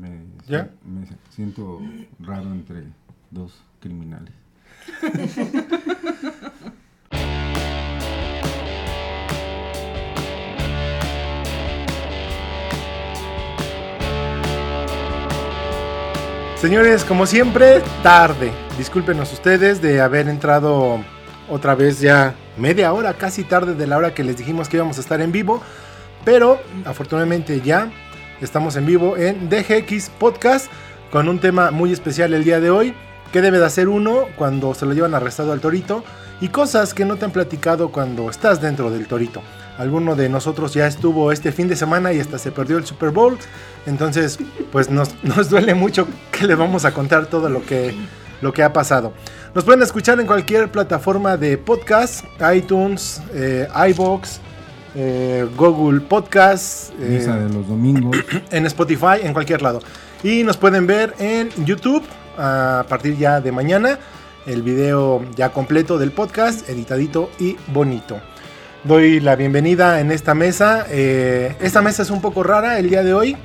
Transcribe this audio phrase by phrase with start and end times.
[0.00, 0.08] Me,
[0.48, 0.70] ¿Ya?
[0.82, 1.78] me siento
[2.20, 2.84] raro entre
[3.30, 4.32] dos criminales.
[16.56, 18.52] Señores, como siempre, tarde.
[18.78, 21.04] Discúlpenos ustedes de haber entrado
[21.50, 24.96] otra vez ya media hora, casi tarde de la hora que les dijimos que íbamos
[24.96, 25.60] a estar en vivo.
[26.24, 27.90] Pero afortunadamente ya
[28.40, 30.70] estamos en vivo en DGX Podcast
[31.10, 32.94] con un tema muy especial el día de hoy.
[33.32, 36.04] ¿Qué debe de hacer uno cuando se lo llevan arrestado al torito?
[36.40, 39.42] Y cosas que no te han platicado cuando estás dentro del torito.
[39.78, 43.10] Alguno de nosotros ya estuvo este fin de semana y hasta se perdió el Super
[43.10, 43.38] Bowl.
[43.86, 44.38] Entonces,
[44.72, 47.94] pues nos, nos duele mucho que le vamos a contar todo lo que,
[48.40, 49.12] lo que ha pasado.
[49.54, 54.40] Nos pueden escuchar en cualquier plataforma de podcast, iTunes, eh, iBox,
[54.94, 58.16] eh, Google Podcast, eh, Misa de los domingos.
[58.50, 59.80] en Spotify, en cualquier lado.
[60.22, 62.04] Y nos pueden ver en YouTube
[62.38, 63.98] a partir ya de mañana.
[64.46, 68.20] El video ya completo del podcast, editadito y bonito.
[68.84, 70.86] Doy la bienvenida en esta mesa.
[70.88, 73.36] Eh, esta mesa es un poco rara el día de hoy.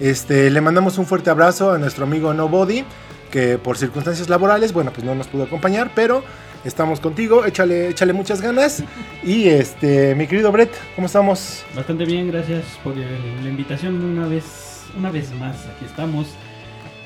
[0.00, 2.84] Este, le mandamos un fuerte abrazo a nuestro amigo Nobody,
[3.30, 6.22] que por circunstancias laborales, bueno, pues no nos pudo acompañar, pero
[6.64, 7.44] estamos contigo.
[7.44, 8.82] Échale, échale muchas ganas.
[9.22, 11.64] Y este, mi querido Brett, ¿cómo estamos?
[11.74, 15.56] Bastante bien, gracias por la invitación una vez, una vez más.
[15.66, 16.28] Aquí estamos.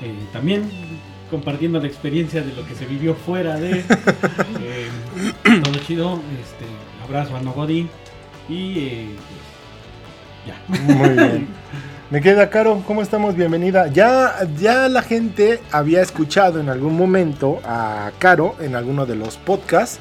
[0.01, 0.69] Eh, también
[1.29, 3.79] compartiendo la experiencia de lo que se vivió fuera de
[4.61, 4.89] eh,
[5.43, 6.21] todo chido.
[6.41, 6.65] Este,
[7.03, 7.87] abrazo a Nobody
[8.47, 9.15] y eh,
[10.45, 10.93] pues, ya.
[10.93, 11.47] Muy bien.
[12.09, 13.35] Me queda Caro, ¿cómo estamos?
[13.35, 13.87] Bienvenida.
[13.87, 19.35] Ya, ya la gente había escuchado en algún momento a Caro en alguno de los
[19.35, 19.99] podcasts,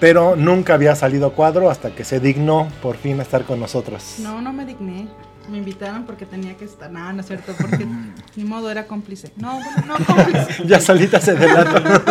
[0.00, 3.60] pero nunca había salido a cuadro hasta que se dignó por fin a estar con
[3.60, 4.16] nosotros.
[4.20, 5.06] No, no me digné.
[5.50, 6.90] Me invitaron porque tenía que estar.
[6.90, 7.86] No, no es cierto, porque
[8.36, 9.30] ni modo era cómplice.
[9.36, 10.62] No, bueno, no cómplice.
[10.64, 11.78] Ya solita se delató.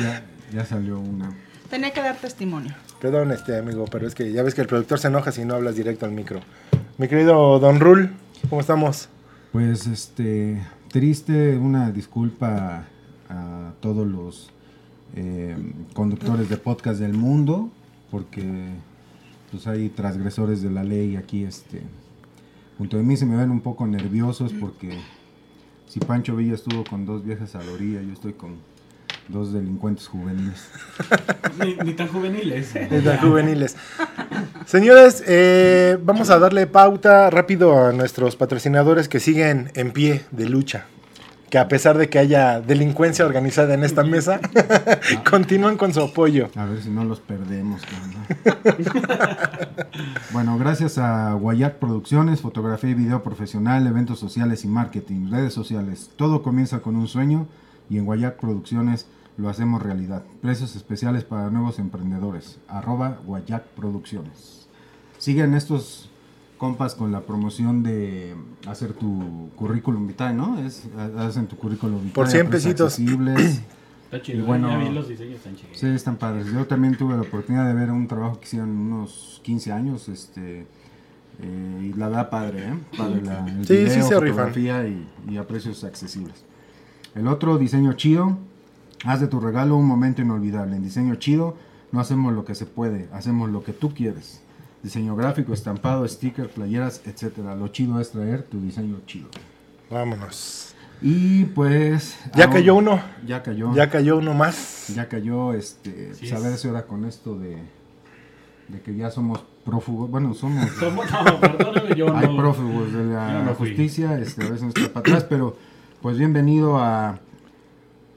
[0.00, 1.34] ya, ya salió una.
[1.68, 2.72] Tenía que dar testimonio.
[3.00, 5.54] Perdón, este amigo, pero es que ya ves que el productor se enoja si no
[5.54, 6.40] hablas directo al micro.
[6.98, 8.12] Mi querido Don Rul,
[8.48, 9.08] ¿cómo estamos?
[9.52, 12.86] Pues este, triste, una disculpa
[13.28, 14.50] a todos los
[15.14, 15.56] eh,
[15.94, 17.70] conductores de podcast del mundo,
[18.10, 18.44] porque
[19.50, 21.82] pues hay transgresores de la ley aquí, este,
[22.76, 24.98] junto de mí se me ven un poco nerviosos porque
[25.88, 28.56] si Pancho Villa estuvo con dos viejas a la orilla, yo estoy con
[29.28, 30.68] dos delincuentes juveniles.
[31.62, 32.74] Ni, ni tan juveniles.
[32.74, 33.76] Es de juveniles.
[34.66, 40.48] Señores, eh, vamos a darle pauta rápido a nuestros patrocinadores que siguen en pie de
[40.48, 40.86] lucha.
[41.50, 44.38] Que a pesar de que haya delincuencia organizada en esta mesa,
[45.30, 46.50] continúan con su apoyo.
[46.54, 47.80] A ver si no los perdemos.
[47.86, 48.68] cabrón.
[50.32, 56.10] bueno, gracias a Guayac Producciones, fotografía y video profesional, eventos sociales y marketing, redes sociales.
[56.16, 57.46] Todo comienza con un sueño
[57.88, 59.06] y en Guayac Producciones
[59.38, 60.24] lo hacemos realidad.
[60.42, 62.58] Precios especiales para nuevos emprendedores.
[62.68, 64.68] Arroba Guayac Producciones.
[65.16, 66.10] Siguen estos
[66.58, 68.34] compas con la promoción de
[68.66, 70.58] hacer tu currículum vitae, ¿no?
[70.58, 72.12] Es, hacen tu currículum vitae.
[72.14, 72.98] Por a 100 precios pesitos.
[74.04, 74.38] Está chido.
[74.38, 75.78] Y bueno- ya vi los diseños, están chidos.
[75.78, 76.46] Sí, están padres.
[76.52, 80.66] Yo también tuve la oportunidad de ver un trabajo que hicieron unos 15 años, este,
[81.40, 82.74] eh, y la verdad padre, ¿eh?
[82.96, 84.18] Padre la, el Sí, sí video, se rifan.
[84.20, 86.44] fotografía y, y a precios accesibles.
[87.14, 88.38] El otro, diseño chido.
[89.04, 90.76] Haz de tu regalo un momento inolvidable.
[90.76, 91.56] En diseño chido
[91.92, 94.42] no hacemos lo que se puede, hacemos lo que tú quieres.
[94.82, 97.54] Diseño gráfico, estampado, sticker, playeras, etcétera.
[97.54, 99.28] Lo chido es traer tu diseño chido.
[99.90, 100.74] Vámonos.
[101.00, 102.18] Y pues...
[102.34, 103.72] Ya ahora- cayó uno, Ya cayó.
[103.74, 104.88] ya cayó uno más.
[104.94, 106.42] Ya cayó, este, Sí pues, a es.
[106.42, 107.56] ver si ahora con esto de,
[108.68, 112.36] de que ya somos prófugos, bueno, somos, Somos- no, perdóname, yo hay no.
[112.36, 115.56] prófugos de la no justicia, este, a veces nos está para atrás, pero
[116.02, 117.18] pues bienvenido a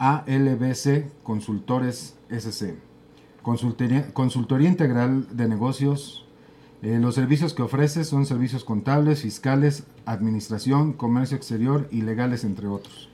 [0.02, 2.74] ALBC Consultores SC,
[3.44, 6.26] consultoría, consultoría integral de negocios.
[6.82, 12.68] Eh, los servicios que ofrece son servicios contables, fiscales, administración, comercio exterior y legales, entre
[12.68, 13.10] otros.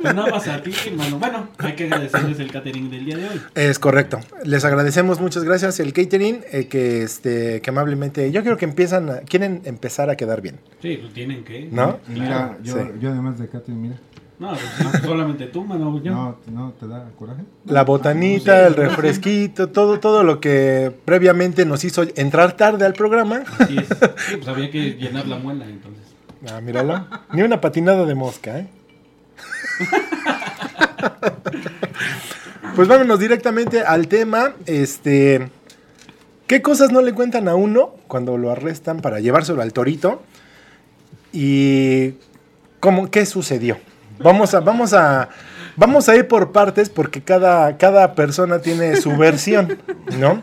[0.00, 1.18] Pues nada más a ti, hermano.
[1.18, 3.40] Bueno, hay que agradecerles el catering del día de hoy.
[3.54, 4.20] Es correcto.
[4.44, 9.08] Les agradecemos, muchas gracias el catering, eh, que este que amablemente, yo creo que empiezan,
[9.10, 11.68] a- quieren empezar a quedar bien, Sí, pues tienen que.
[11.70, 12.00] ¿no?
[12.08, 12.56] y mira, Claro.
[12.62, 12.90] yo, Sí.
[13.00, 13.96] yo además de Katy, mira.
[14.38, 16.02] No, pues, no, solamente tú, mano.
[16.02, 16.12] Yo.
[16.12, 17.42] No, no te da coraje.
[17.66, 23.42] La botanita, el refresquito, todo, todo lo que previamente nos hizo entrar tarde al programa.
[23.58, 23.86] Así es.
[23.86, 26.01] Sí, pues había que llenar la muela, entonces.
[26.50, 27.06] Ah, míralo.
[27.32, 28.66] Ni una patinada de mosca, ¿eh?
[32.74, 34.54] Pues vámonos directamente al tema.
[34.66, 35.50] Este.
[36.46, 40.22] ¿Qué cosas no le cuentan a uno cuando lo arrestan para llevárselo al torito?
[41.32, 42.14] Y
[42.80, 43.78] cómo, qué sucedió.
[44.18, 45.28] Vamos a, vamos a,
[45.76, 49.78] vamos a ir por partes porque cada, cada persona tiene su versión,
[50.18, 50.42] ¿no?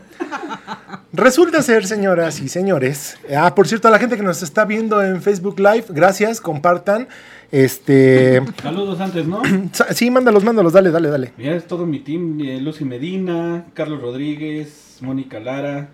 [1.11, 3.17] Resulta ser, señoras y señores.
[3.35, 7.07] Ah, por cierto, a la gente que nos está viendo en Facebook Live, gracias, compartan.
[7.51, 8.43] Este.
[8.61, 9.41] Saludos antes, ¿no?
[9.91, 11.33] Sí, mándalos, mándalos, dale, dale, dale.
[11.39, 15.89] Ya es todo mi team, eh, Lucy Medina, Carlos Rodríguez, Mónica Lara,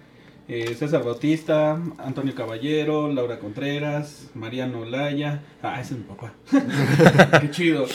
[0.49, 5.43] eh, César Bautista, Antonio Caballero, Laura Contreras, Mariano Olaya.
[5.63, 6.33] Ah, ese es mi papá.
[7.39, 7.85] Qué chido.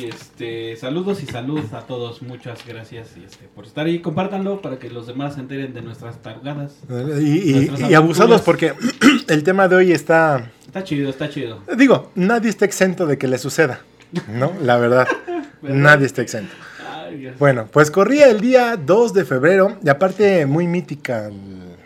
[0.00, 4.62] Y este, saludos y salud a todos, muchas gracias y este, por estar ahí, compártanlo
[4.62, 6.72] para que los demás se enteren de nuestras targadas.
[7.20, 8.72] Y, y- Nuestras y abusados porque
[9.28, 10.50] el tema de hoy está.
[10.66, 11.58] Está chido, está chido.
[11.76, 13.80] Digo, nadie está exento de que le suceda,
[14.28, 14.52] ¿no?
[14.62, 15.06] La verdad.
[15.62, 15.76] ¿Verdad?
[15.76, 16.52] nadie está exento.
[16.90, 17.38] Ay, Dios.
[17.38, 21.30] Bueno, pues corría el día 2 de febrero, y aparte muy mítica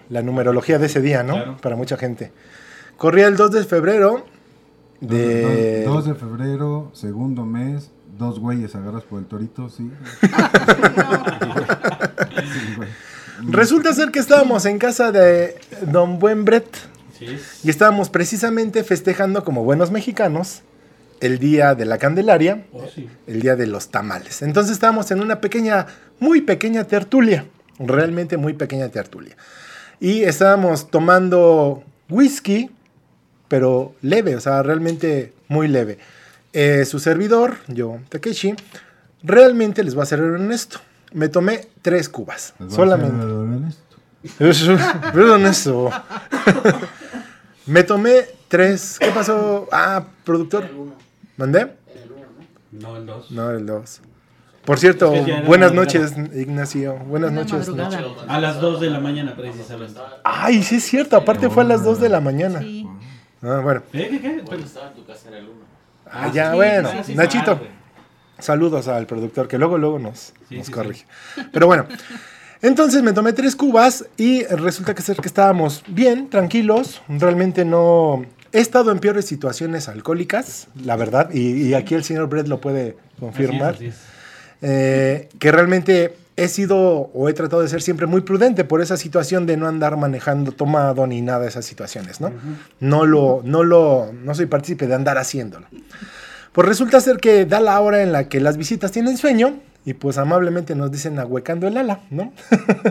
[0.08, 1.34] la numerología de ese día, ¿no?
[1.34, 1.56] Claro.
[1.60, 2.32] Para mucha gente.
[2.96, 4.24] Corría el 2 de febrero
[5.00, 5.82] de...
[5.84, 9.90] 2 de febrero, segundo mes, dos güeyes agarras por el torito, sí.
[12.36, 12.88] Sí, güey.
[13.48, 16.66] Resulta ser que estábamos en casa de Don Buen Brett
[17.18, 20.62] Sí, y estábamos precisamente festejando como buenos mexicanos
[21.20, 23.08] el día de la Candelaria, oh, sí.
[23.26, 24.42] el día de los tamales.
[24.42, 25.86] Entonces estábamos en una pequeña,
[26.20, 27.46] muy pequeña tertulia,
[27.78, 29.36] realmente muy pequeña tertulia.
[29.98, 32.70] Y estábamos tomando whisky,
[33.48, 35.98] pero leve, o sea, realmente muy leve.
[36.58, 38.54] Eh, su servidor, yo, Takeshi,
[39.22, 40.78] realmente les voy a ser honesto.
[41.12, 43.16] Me tomé tres cubas, solamente.
[43.20, 43.96] ser honesto.
[44.38, 44.76] Eso,
[45.12, 45.90] perdón eso.
[47.66, 48.96] Me tomé tres.
[48.98, 49.68] ¿Qué pasó?
[49.70, 50.68] Ah, productor.
[51.36, 51.74] ¿Mandé?
[52.72, 53.30] No, el 2.
[53.32, 54.00] No, el dos.
[54.64, 56.10] Por cierto, Es que buenas madrugada.
[56.10, 56.96] noches, Ignacio.
[57.00, 57.68] Buenas Una noches.
[57.68, 58.24] madrugada.
[58.28, 60.00] A las 2 de la mañana, precisamente.
[60.24, 61.16] Ay, sí es cierto.
[61.16, 62.60] Aparte fue a las 2 de la mañana.
[62.60, 62.88] Sí.
[63.42, 63.82] Ah, bueno.
[63.92, 64.08] ¿Eh?
[64.10, 64.20] ¿Qué?
[64.20, 64.42] ¿Qué?
[64.44, 64.66] Cuando
[66.12, 66.32] Pero- estaba en tu casa era el 1.
[66.32, 66.90] Ah, ya, sí, bueno.
[66.90, 67.70] sí, sí, Nachito, güey.
[68.38, 71.04] saludos al productor que luego, luego nos, nos corrige.
[71.52, 71.86] Pero bueno.
[72.62, 77.02] Entonces me tomé tres cubas y resulta que ser que estábamos bien, tranquilos.
[77.06, 78.24] Realmente no.
[78.52, 82.58] He estado en peores situaciones alcohólicas, la verdad, y, y aquí el señor Brett lo
[82.60, 83.74] puede confirmar.
[83.74, 84.00] Así es, así
[84.62, 84.62] es.
[84.62, 88.96] eh, que realmente he sido o he tratado de ser siempre muy prudente por esa
[88.96, 92.32] situación de no andar manejando tomado ni nada de esas situaciones, ¿no?
[92.78, 95.66] No lo, no lo, no soy partícipe de andar haciéndolo.
[96.52, 99.94] Pues resulta ser que da la hora en la que las visitas tienen sueño y
[99.94, 102.32] pues amablemente nos dicen ahuecando el ala, ¿no?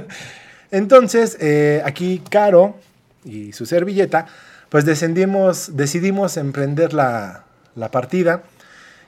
[0.72, 2.78] Entonces, eh, aquí Caro
[3.24, 4.26] y su servilleta,
[4.70, 7.44] pues descendimos, decidimos emprender la,
[7.76, 8.44] la partida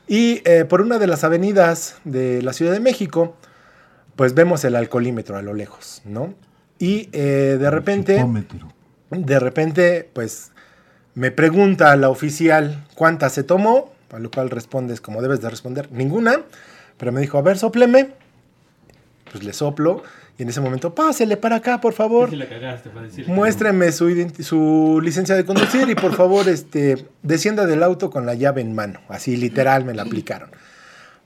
[0.08, 3.36] y eh, por una de las avenidas de la Ciudad de México,
[4.18, 6.34] pues vemos el alcoholímetro a lo lejos, ¿no?
[6.80, 8.26] Y eh, de repente,
[9.12, 10.52] de repente, pues
[11.14, 15.90] me pregunta la oficial cuántas se tomó, a lo cual respondes como debes de responder,
[15.92, 16.42] ninguna,
[16.98, 18.10] pero me dijo, a ver, sopleme,
[19.32, 20.04] pues le soplo,
[20.38, 22.30] y en ese momento, pásele para acá, por favor.
[22.30, 23.28] Sí la cagaste para decir.
[23.28, 28.34] Muéstreme su, su licencia de conducir y por favor este, descienda del auto con la
[28.34, 29.00] llave en mano.
[29.10, 30.50] Así literal me la aplicaron.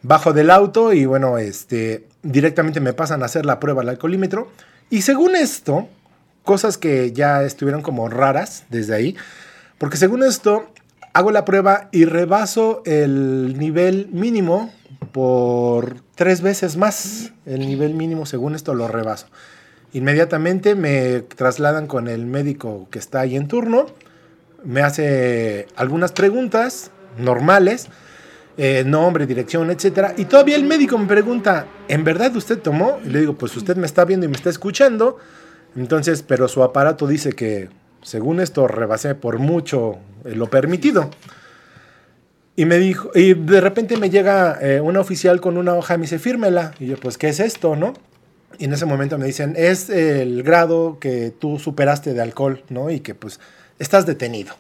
[0.04, 4.50] Bajo del auto y bueno, este, directamente me pasan a hacer la prueba al alcoholímetro.
[4.90, 5.88] Y según esto,
[6.44, 9.16] cosas que ya estuvieron como raras desde ahí,
[9.78, 10.72] porque según esto,
[11.14, 14.72] hago la prueba y rebaso el nivel mínimo
[15.12, 17.34] por tres veces más.
[17.46, 19.28] El nivel mínimo, según esto, lo rebaso.
[19.94, 23.88] Inmediatamente me trasladan con el médico que está ahí en turno.
[24.64, 27.90] me hace algunas preguntas normales,
[28.58, 33.00] eh, nombre, dirección, etcétera, y todavía el médico me pregunta, ¿en verdad usted tomó?
[33.06, 35.18] Y le digo, pues usted me está viendo y me está escuchando,
[35.76, 37.70] entonces, pero su aparato dice que,
[38.02, 41.10] según esto, rebasé por mucho eh, lo permitido.
[42.56, 45.98] Y me dijo, y de repente me llega eh, una oficial con una hoja y
[45.98, 46.74] me dice, fírmela.
[46.80, 47.94] Y yo, pues, ¿qué es esto, no?
[48.60, 52.90] Y en ese momento me dicen, es el grado que tú superaste de alcohol, ¿no?
[52.92, 53.40] Y que pues
[53.80, 54.54] estás detenido.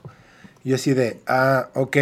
[0.63, 1.97] Y yo así de, ah, ok.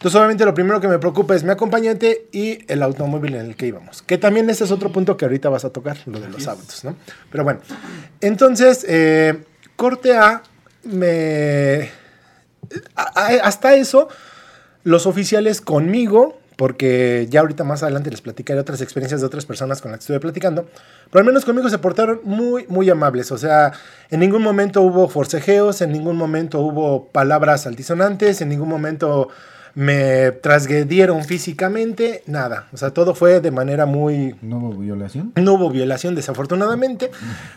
[0.00, 3.54] Entonces obviamente lo primero que me preocupa es mi acompañante y el automóvil en el
[3.54, 4.00] que íbamos.
[4.00, 6.84] Que también ese es otro punto que ahorita vas a tocar, lo de los autos,
[6.84, 6.96] ¿no?
[7.30, 7.60] Pero bueno,
[8.22, 9.44] entonces, eh,
[9.76, 10.42] corte A,
[10.84, 11.90] me...
[12.96, 14.08] a- a- hasta eso,
[14.84, 19.82] los oficiales conmigo, porque ya ahorita más adelante les platicaré otras experiencias de otras personas
[19.82, 20.66] con las que estuve platicando,
[21.10, 23.30] pero al menos conmigo se portaron muy, muy amables.
[23.32, 23.72] O sea,
[24.10, 29.28] en ningún momento hubo forcejeos, en ningún momento hubo palabras altisonantes, en ningún momento
[29.80, 32.68] me trasgredieron físicamente, nada.
[32.70, 35.32] O sea, todo fue de manera muy, ¿No hubo violación?
[35.36, 37.10] no hubo violación, desafortunadamente,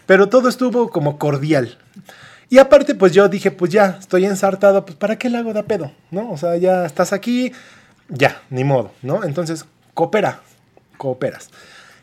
[0.06, 1.78] pero todo estuvo como cordial.
[2.50, 5.64] Y aparte, pues yo dije, pues ya, estoy ensartado, pues ¿para qué le hago de
[5.64, 5.92] pedo?
[6.12, 6.32] ¿No?
[6.32, 7.52] O sea, ya estás aquí,
[8.08, 9.26] ya, ni modo, ¿no?
[9.26, 10.40] Entonces, coopera,
[10.96, 11.50] cooperas.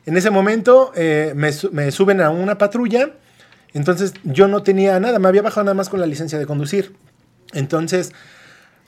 [0.04, 3.08] En ese momento eh, me, me suben a una patrulla,
[3.72, 6.94] entonces yo no tenía nada, me había bajado nada más con la licencia de conducir.
[7.54, 8.12] Entonces,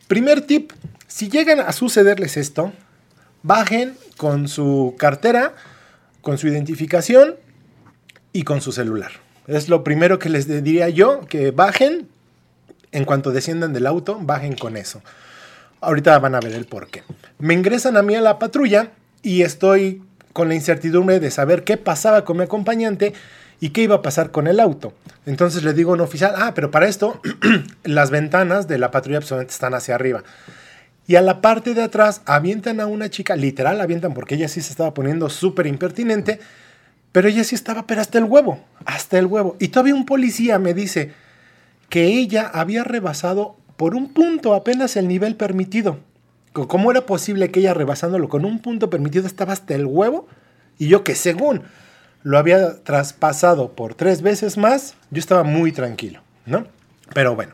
[0.09, 0.73] primer tip,
[1.13, 2.73] si llegan a sucederles esto,
[3.43, 5.55] bajen con su cartera,
[6.23, 7.37] con su identificación
[8.33, 9.13] y con su celular.
[9.47, 12.09] Es lo primero que les diría yo, que bajen,
[12.93, 15.03] en cuanto desciendan del auto, bajen con eso.
[15.83, 17.03] Ahorita van a ver el por qué.
[17.39, 18.93] Me ingresan a mí a la patrulla
[19.23, 20.03] y estoy
[20.33, 23.13] con la incertidumbre de saber qué pasaba con mi acompañante
[23.61, 24.95] y qué iba a pasar con el auto.
[25.27, 27.21] Entonces le digo a un oficial, ah, pero para esto
[27.85, 30.25] las ventanas de la patrulla absolutamente están hacia arriba.
[31.07, 34.61] Y a la parte de atrás avientan a una chica, literal avientan porque ella sí
[34.61, 36.41] se estaba poniendo súper impertinente,
[37.11, 39.57] pero ella sí estaba, pero hasta el huevo, hasta el huevo.
[39.59, 41.13] Y todavía un policía me dice
[41.89, 45.99] que ella había rebasado por un punto apenas el nivel permitido.
[46.53, 50.29] ¿Cómo era posible que ella rebasándolo con un punto permitido estaba hasta el huevo?
[50.79, 51.63] Y yo que según
[52.23, 56.67] lo había traspasado por tres veces más, yo estaba muy tranquilo, ¿no?
[57.13, 57.53] Pero bueno.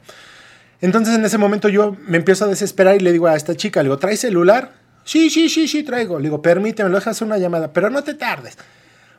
[0.80, 3.82] Entonces en ese momento yo me empiezo a desesperar y le digo a esta chica,
[3.82, 4.72] le digo, ¿traes celular?
[5.04, 6.18] Sí, sí, sí, sí, traigo.
[6.18, 8.58] Le digo, permíteme, lo dejas una llamada, pero no te tardes.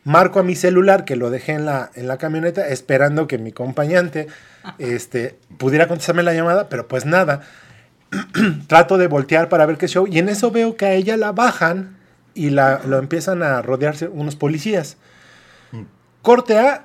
[0.04, 3.50] Marco a mi celular, que lo dejé en la, en la camioneta, esperando que mi
[3.50, 4.28] acompañante
[4.78, 7.42] este, pudiera contestarme la llamada, pero pues nada.
[8.68, 11.32] Trato de voltear para ver qué show, y en eso veo que a ella la
[11.32, 11.98] bajan
[12.34, 14.98] y la, lo empiezan a rodearse unos policías.
[16.22, 16.84] Corte A,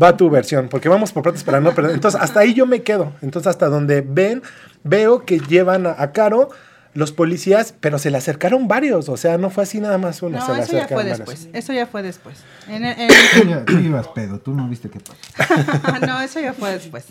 [0.00, 1.92] va tu versión, porque vamos por partes para no perder.
[1.94, 3.12] Entonces, hasta ahí yo me quedo.
[3.20, 4.42] Entonces, hasta donde ven,
[4.84, 6.50] veo que llevan a, a Caro
[6.94, 9.08] los policías, pero se le acercaron varios.
[9.08, 10.38] O sea, no fue así nada más uno.
[10.38, 11.18] No, se le eso ya fue varios.
[11.18, 11.48] después.
[11.52, 12.38] Eso ya fue después.
[12.68, 13.08] En el- en-
[13.42, 15.98] Tú, ya- tú ibas pedo, tú no viste qué pasó.
[16.06, 17.06] no, eso ya fue después.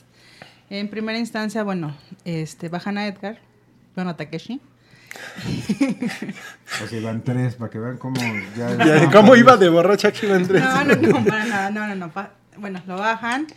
[0.70, 3.38] En primera instancia, bueno, este, bajan a Edgar,
[3.96, 4.60] bueno, a Takeshi.
[6.84, 8.19] O sea, iban tres para que vean cómo
[8.57, 8.75] ya.
[8.86, 10.63] Ya, ¿Cómo iba de borracha que iba en tres?
[10.63, 12.12] No, no, no, para nada, no, no, no.
[12.12, 13.48] pa- Bueno, lo bajan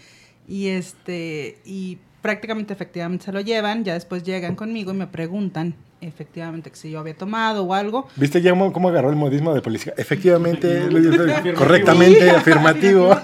[0.47, 5.75] y este, y prácticamente efectivamente se lo llevan, ya después llegan conmigo y me preguntan
[6.01, 8.09] efectivamente que si yo había tomado o algo.
[8.17, 9.95] ¿Viste ya cómo, agarró el modismo de policía?
[9.97, 10.89] Efectivamente,
[11.57, 13.17] correctamente, afirmativo.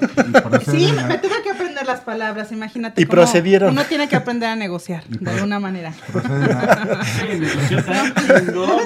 [0.67, 3.00] Sí, me tuve que las palabras, imagínate.
[3.00, 3.71] Y cómo procedieron.
[3.71, 5.93] Uno tiene que aprender a negociar, de alguna manera.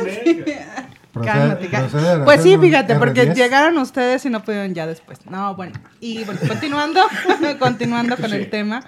[0.07, 0.67] eh.
[1.25, 1.69] Cálmate,
[2.25, 3.35] Pues sí, fíjate, porque R10.
[3.35, 5.19] llegaron ustedes y no pudieron ya después.
[5.27, 5.73] No, bueno.
[6.01, 7.01] Y bueno, continuando,
[7.59, 8.83] continuando con el tema.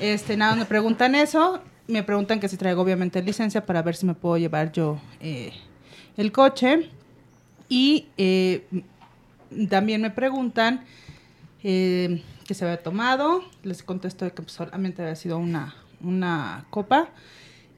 [0.00, 1.62] Este, nada, me preguntan eso.
[1.86, 5.52] Me preguntan que si traigo obviamente licencia para ver si me puedo llevar yo eh,
[6.16, 6.90] el coche.
[7.68, 8.66] Y eh,
[9.68, 10.84] también me preguntan
[11.62, 13.42] eh, que se había tomado.
[13.62, 17.08] Les contesto que pues, solamente había sido una, una copa.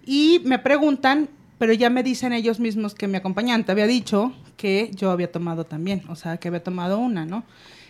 [0.05, 4.91] Y me preguntan, pero ya me dicen ellos mismos que mi acompañante había dicho que
[4.95, 7.45] yo había tomado también, o sea, que había tomado una, ¿no?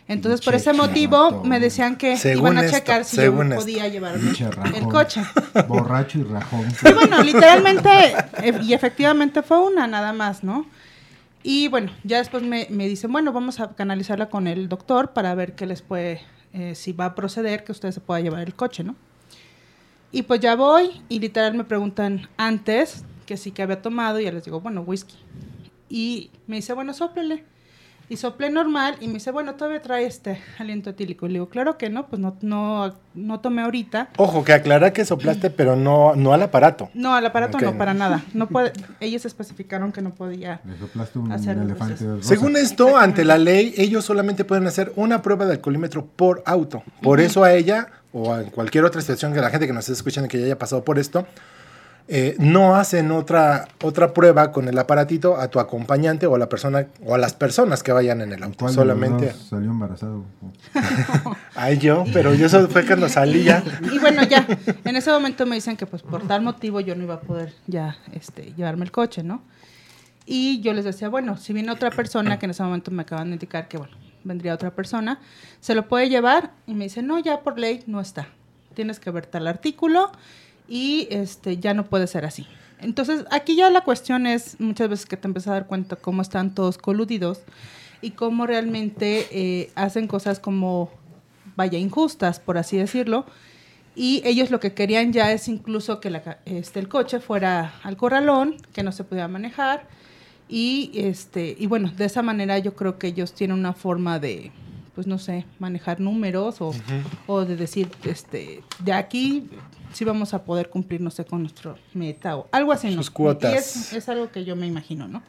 [0.08, 1.44] Entonces, por ese motivo, rato.
[1.44, 3.56] me decían que Según iban a esto, checar si yo esto.
[3.56, 5.20] podía llevarme Pinche el coche.
[5.66, 6.66] Borracho y rajón.
[6.88, 10.66] Y bueno, literalmente, eh, y efectivamente fue una nada más, ¿no?
[11.42, 15.34] Y bueno, ya después me, me dicen, bueno, vamos a canalizarla con el doctor para
[15.34, 16.20] ver qué les puede,
[16.56, 18.96] eh, si va a proceder, que usted se pueda llevar el coche, ¿no?
[20.10, 24.24] Y pues ya voy y literal me preguntan antes que sí que había tomado y
[24.24, 25.16] ya les digo, bueno, whisky.
[25.90, 27.44] Y me dice, bueno, sóplele.
[28.08, 31.26] Y soplé normal y me dice, bueno, todavía trae este aliento etílico.
[31.26, 34.10] Y le digo, claro que no, pues no, no, no tomé ahorita.
[34.16, 36.88] Ojo, que aclara que soplaste, pero no, no al aparato.
[36.94, 38.22] No, al aparato no, para nada.
[38.32, 40.60] No puede, ellos especificaron que no podía.
[40.64, 42.28] Le soplaste un Hacer elefante rosa.
[42.28, 46.84] Según esto, ante la ley, ellos solamente pueden hacer una prueba de alcoholímetro por auto.
[47.02, 49.94] Por eso a ella, o en cualquier otra situación que la gente que nos esté
[49.94, 51.26] escuchando que ya haya pasado por esto,
[52.08, 56.48] eh, no hacen otra, otra prueba con el aparatito a tu acompañante o a la
[56.48, 58.58] persona o a las personas que vayan en el auto.
[58.60, 59.26] ¿Cuál de los Solamente.
[59.32, 60.24] dos salió embarazado?
[61.56, 63.62] Ay, yo, pero yo eso fue cuando salí ya.
[63.92, 64.46] Y bueno, ya,
[64.84, 67.52] en ese momento me dicen que pues por tal motivo yo no iba a poder
[67.66, 69.42] ya este, llevarme el coche, ¿no?
[70.26, 73.28] Y yo les decía, bueno, si viene otra persona, que en ese momento me acaban
[73.28, 75.20] de indicar que, bueno, vendría otra persona,
[75.60, 76.52] ¿se lo puede llevar?
[76.66, 78.28] Y me dice, no, ya por ley no está.
[78.74, 80.12] Tienes que ver tal artículo
[80.68, 82.46] y este, ya no puede ser así.
[82.80, 86.22] Entonces, aquí ya la cuestión es muchas veces que te empiezas a dar cuenta cómo
[86.22, 87.40] están todos coludidos
[88.02, 90.90] y cómo realmente eh, hacen cosas como,
[91.56, 93.24] vaya, injustas, por así decirlo.
[93.94, 97.96] Y ellos lo que querían ya es incluso que la este, el coche fuera al
[97.96, 99.88] corralón, que no se pudiera manejar.
[100.48, 104.52] Y, este, y bueno, de esa manera yo creo que ellos tienen una forma de,
[104.94, 106.72] pues no sé, manejar números o,
[107.26, 109.48] o de decir, este, de aquí
[109.92, 112.88] sí vamos a poder cumplir, no sé, con nuestro meta o algo así.
[112.88, 112.96] ¿no?
[112.96, 113.52] Sus cuotas.
[113.52, 115.22] Y es, es algo que yo me imagino, ¿no?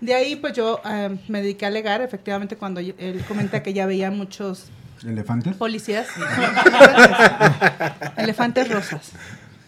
[0.00, 3.86] De ahí, pues yo eh, me dediqué a alegar, efectivamente, cuando él comenta que ya
[3.86, 4.66] veía muchos
[5.04, 5.54] ¿Elefantes?
[5.54, 6.08] policías.
[6.16, 9.12] elefantes, elefantes rosas.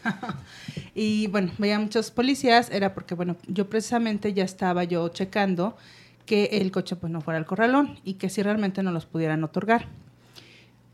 [0.94, 5.76] y bueno, veía muchos policías, era porque, bueno, yo precisamente ya estaba yo checando
[6.26, 9.44] que el coche pues no fuera al corralón y que si realmente no los pudieran
[9.44, 9.86] otorgar.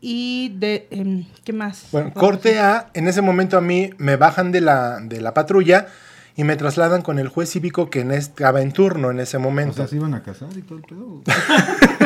[0.03, 1.83] Y de, em, ¿qué más?
[1.91, 5.87] Bueno, corte A, en ese momento a mí me bajan de la, de la patrulla
[6.35, 9.41] y me trasladan con el juez cívico que en estaba en turno en ese O
[9.41, 9.75] momento.
[9.75, 11.21] sea, se iban a casar y todo el pedo.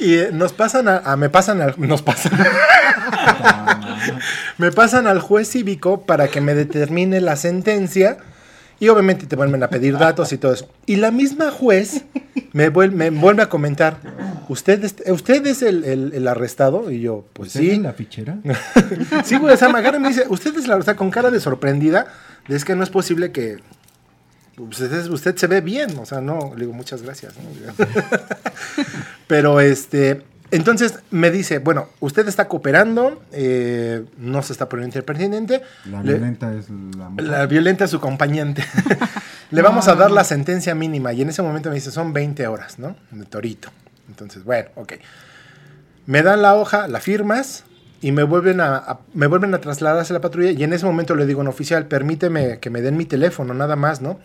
[0.00, 2.32] Y eh, nos pasan a, a- me pasan al, nos pasan,
[4.58, 8.18] me pasan al juez cívico para que me determine la sentencia
[8.80, 10.68] y obviamente te vuelven a pedir datos y todo eso.
[10.86, 12.04] Y la misma juez
[12.52, 13.98] me vuelve, me vuelve a comentar,
[14.48, 16.90] ¿usted es, usted es el, el- el arrestado?
[16.90, 17.80] Y yo, pues ¿Usted es sí.
[17.82, 18.38] la fichera?
[19.24, 21.10] Sí, güey, o sea, me agarra y me dice, usted es la, o sea, con
[21.10, 22.06] cara de sorprendida,
[22.46, 23.58] de es que no es posible que
[24.58, 27.34] usted, usted se ve bien, o sea, no, le digo, muchas gracias.
[27.36, 27.84] ¿no?
[29.26, 35.62] Pero este, entonces me dice, bueno, usted está cooperando, eh, no se está poniendo interpertinente,
[35.84, 37.26] La le- violenta es la mujer.
[37.26, 38.64] la violenta es su acompañante.
[39.50, 41.12] Le vamos a dar la sentencia mínima.
[41.14, 42.96] Y en ese momento me dice, son 20 horas, ¿no?
[43.10, 43.70] De torito.
[44.08, 44.94] Entonces, bueno, ok.
[46.06, 47.64] Me dan la hoja, la firmas
[48.02, 50.50] y me vuelven a, a- me vuelven a trasladar hacia la patrulla.
[50.50, 53.74] Y en ese momento le digo, no, oficial, permíteme que me den mi teléfono, nada
[53.76, 54.18] más, ¿no?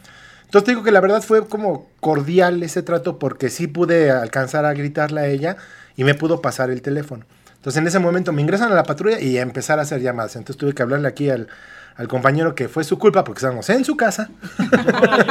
[0.54, 4.66] Entonces te digo que la verdad fue como cordial ese trato porque sí pude alcanzar
[4.66, 5.58] a gritarle a ella
[5.96, 7.26] y me pudo pasar el teléfono.
[7.56, 10.36] Entonces en ese momento me ingresan a la patrulla y a empezar a hacer llamadas.
[10.36, 11.48] Entonces tuve que hablarle aquí al,
[11.96, 14.30] al compañero que fue su culpa porque estábamos en su casa.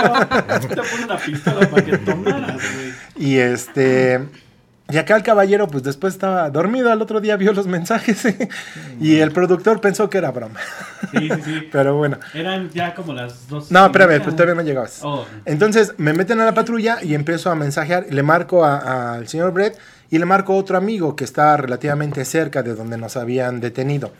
[0.02, 2.92] Ahora yo te puse una pistola para que tomaras, güey.
[3.14, 4.26] Y este.
[4.92, 8.24] Y acá el caballero, pues después estaba dormido, al otro día vio los mensajes
[9.00, 10.61] y el productor pensó que era broma.
[11.11, 11.68] Sí, sí, sí.
[11.72, 12.18] Pero bueno.
[12.35, 13.70] Eran ya como las dos.
[13.70, 15.00] No, espérame, pues todavía no llegabas.
[15.02, 18.05] Oh, Entonces me meten a la patrulla y empiezo a mensajear.
[18.11, 19.78] Le marco al señor Brett
[20.11, 24.12] y le marco a otro amigo que está relativamente cerca de donde nos habían detenido.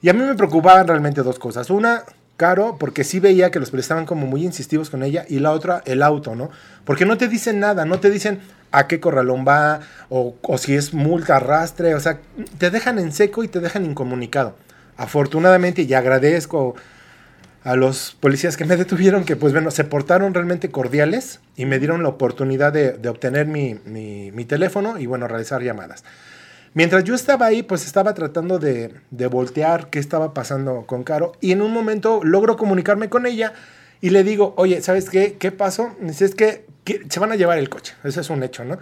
[0.00, 1.70] Y a mí me preocupaban realmente dos cosas.
[1.70, 2.02] Una,
[2.36, 5.24] Caro, porque sí veía que los policías estaban como muy insistivos con ella.
[5.28, 6.50] Y la otra, el auto, ¿no?
[6.84, 8.40] Porque no te dicen nada, no te dicen
[8.72, 11.94] a qué corralón va o, o si es multa, arrastre.
[11.94, 12.18] O sea,
[12.58, 14.56] te dejan en seco y te dejan incomunicado.
[14.96, 16.74] Afortunadamente, y agradezco
[17.64, 21.78] a los policías que me detuvieron, que pues bueno, se portaron realmente cordiales y me
[21.78, 26.04] dieron la oportunidad de, obtener mi, mi- mi teléfono y bueno, realizar llamadas.
[26.74, 31.32] Mientras yo estaba ahí, pues estaba tratando de, de voltear qué estaba pasando con Caro
[31.40, 33.52] y en un momento logro comunicarme con ella
[34.02, 35.36] y le digo, oye, ¿sabes qué?
[35.38, 35.96] ¿Qué pasó?
[36.00, 38.76] Dice, es que, que se van a llevar el coche, eso es un hecho, ¿no?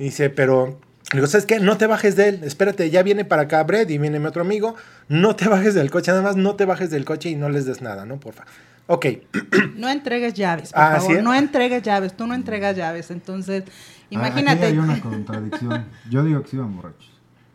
[0.00, 0.80] Y dice, pero,
[1.12, 1.60] le digo, ¿sabes qué?
[1.60, 4.42] No te bajes de él, espérate, ya viene para acá Brett y viene mi otro
[4.42, 4.74] amigo,
[5.08, 7.66] no te bajes del coche, nada más no te bajes del coche y no les
[7.66, 8.18] des nada, ¿no?
[8.18, 8.44] Porfa.
[8.88, 9.06] Ok,
[9.76, 11.16] No entregues llaves, por Ah, favor.
[11.16, 11.22] ¿sí?
[11.22, 13.10] No entregues llaves, tú no entregas llaves.
[13.12, 14.64] Entonces, Ah, imagínate.
[14.66, 15.86] Aquí hay una contradicción.
[16.10, 17.11] Yo digo que sí iban borrachos.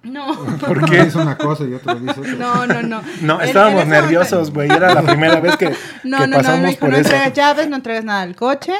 [0.07, 1.05] No, ¿por Uno qué?
[1.05, 2.33] dice una cosa y otro dice otra.
[2.35, 3.01] no, no, no.
[3.21, 4.69] No, estábamos en nerviosos, güey.
[4.71, 5.65] Era la primera vez que,
[6.03, 7.07] No, que no, no, pasamos no, dijo, por no eso.
[7.09, 8.73] entregas llaves, no entregas nada al coche.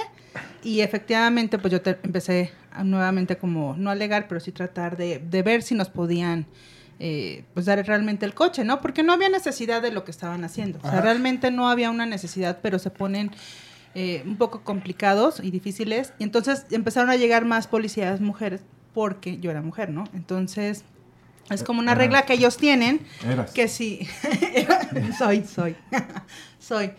[0.63, 5.19] Y efectivamente, pues yo te- empecé a nuevamente como, no alegar, pero sí tratar de,
[5.19, 6.45] de ver si nos podían,
[6.99, 8.81] eh, pues dar realmente el coche, ¿no?
[8.81, 10.77] Porque no había necesidad de lo que estaban haciendo.
[10.79, 11.01] O sea, Ajá.
[11.01, 13.31] realmente no había una necesidad, pero se ponen
[13.95, 16.13] eh, un poco complicados y difíciles.
[16.19, 18.61] Y entonces empezaron a llegar más policías mujeres
[18.93, 20.03] porque yo era mujer, ¿no?
[20.13, 20.83] Entonces
[21.49, 23.51] es como una regla que ellos tienen Eras.
[23.51, 24.07] que sí,
[25.17, 25.75] soy, soy,
[26.59, 26.91] soy,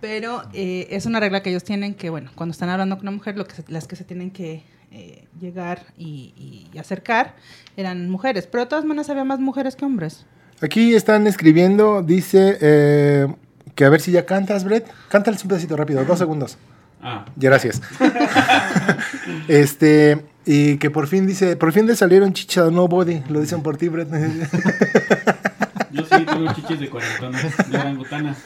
[0.00, 3.16] pero eh, es una regla que ellos tienen que, bueno, cuando están hablando con una
[3.16, 7.34] mujer, lo que se- las que se tienen que eh, llegar y, y acercar
[7.76, 10.24] eran mujeres, pero de todas maneras había más mujeres que hombres.
[10.62, 13.26] Aquí están escribiendo, dice eh,
[13.74, 14.88] que a ver si ya cantas, Brett.
[15.10, 16.56] Cántales un pedacito rápido, dos segundos.
[17.02, 17.82] Ah, Ya, Gracias.
[19.48, 23.62] este, y que por fin dice, por fin le salieron chicha no body, lo dicen
[23.62, 24.08] por ti, Brett.
[25.92, 28.36] yo sí tengo chichis de cuarentona, de orangutana.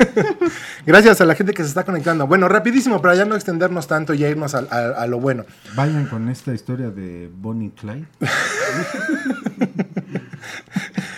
[0.87, 2.27] Gracias a la gente que se está conectando.
[2.27, 5.45] Bueno, rapidísimo, para ya no extendernos tanto y ya irnos al- al- a, lo bueno.
[5.75, 8.07] Vayan con esta historia de Bonnie Clyde.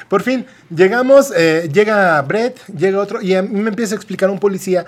[0.08, 4.28] Por fin, llegamos, eh, llega Brett, llega otro, y a mí me empieza a explicar
[4.30, 4.84] un policía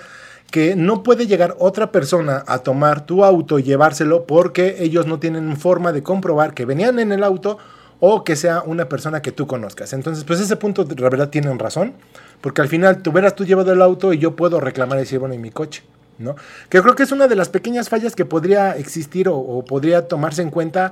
[0.51, 5.19] que no puede llegar otra persona a tomar tu auto y llevárselo porque ellos no
[5.19, 7.57] tienen forma de comprobar que venían en el auto
[7.99, 9.93] o que sea una persona que tú conozcas.
[9.93, 11.93] Entonces, pues ese punto, la verdad, tienen razón,
[12.41, 15.19] porque al final tú verás tú llevado el auto y yo puedo reclamar y decir,
[15.19, 15.83] bueno, y mi coche.
[16.17, 16.37] ¿No?
[16.69, 20.41] Que creo que es una de las pequeñas fallas que podría existir o, podría tomarse
[20.41, 20.91] en cuenta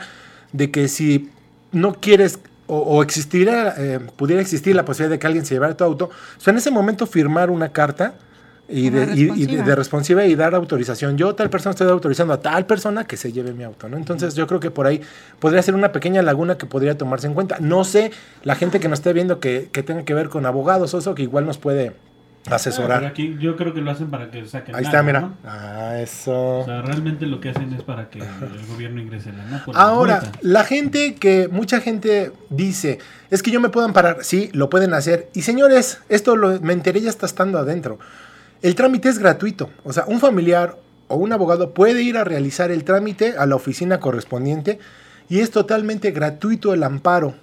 [0.51, 1.29] de que si
[1.71, 5.85] no quieres o, o eh, pudiera existir la posibilidad de que alguien se llevara tu
[5.85, 6.09] auto,
[6.45, 8.15] en ese momento firmar una carta
[8.69, 9.63] y de, y- y de- responsiva.
[9.65, 11.17] de responsiva y dar autorización.
[11.17, 13.97] Yo, tal persona, estoy autorizando a tal persona que se lleve mi auto, ¿no?
[13.97, 15.01] Entonces, yo creo que por ahí
[15.39, 17.57] podría ser una pequeña laguna que podría tomarse en cuenta.
[17.59, 18.11] No sé,
[18.43, 21.13] la gente que nos esté viendo que, que tenga que ver con abogados o eso,
[21.13, 21.91] que igual nos puede
[22.45, 23.03] Pero asesorar.
[23.05, 25.19] aquí yo creo que lo hacen para que saquen Ahí está, mira.
[25.21, 25.37] ¿no?
[25.45, 26.59] Ah, eso.
[26.59, 29.31] O sea, realmente lo que hacen es para que el gobierno ingrese
[29.65, 30.39] por la Ahora, multa.
[30.41, 32.99] la gente que mucha gente dice,
[33.29, 35.29] es que yo me puedo amparar, sí, lo pueden hacer.
[35.33, 37.99] Y señores, esto lo, me enteré ya está estando adentro.
[38.63, 39.69] El trámite es gratuito.
[39.83, 40.77] O sea, un familiar
[41.09, 44.79] o un abogado puede ir a realizar el trámite a la oficina correspondiente
[45.27, 47.35] y es totalmente gratuito el amparo.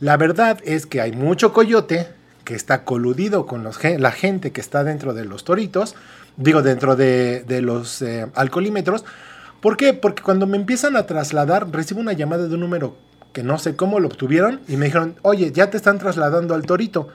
[0.00, 2.08] La verdad es que hay mucho coyote
[2.44, 5.94] que está coludido con la gente que está dentro de los toritos,
[6.38, 9.04] digo, dentro de, de los eh, alcoholímetros.
[9.60, 9.92] ¿Por qué?
[9.92, 12.96] Porque cuando me empiezan a trasladar, recibo una llamada de un número
[13.34, 16.62] que no sé cómo lo obtuvieron y me dijeron, oye, ya te están trasladando al
[16.62, 17.08] torito.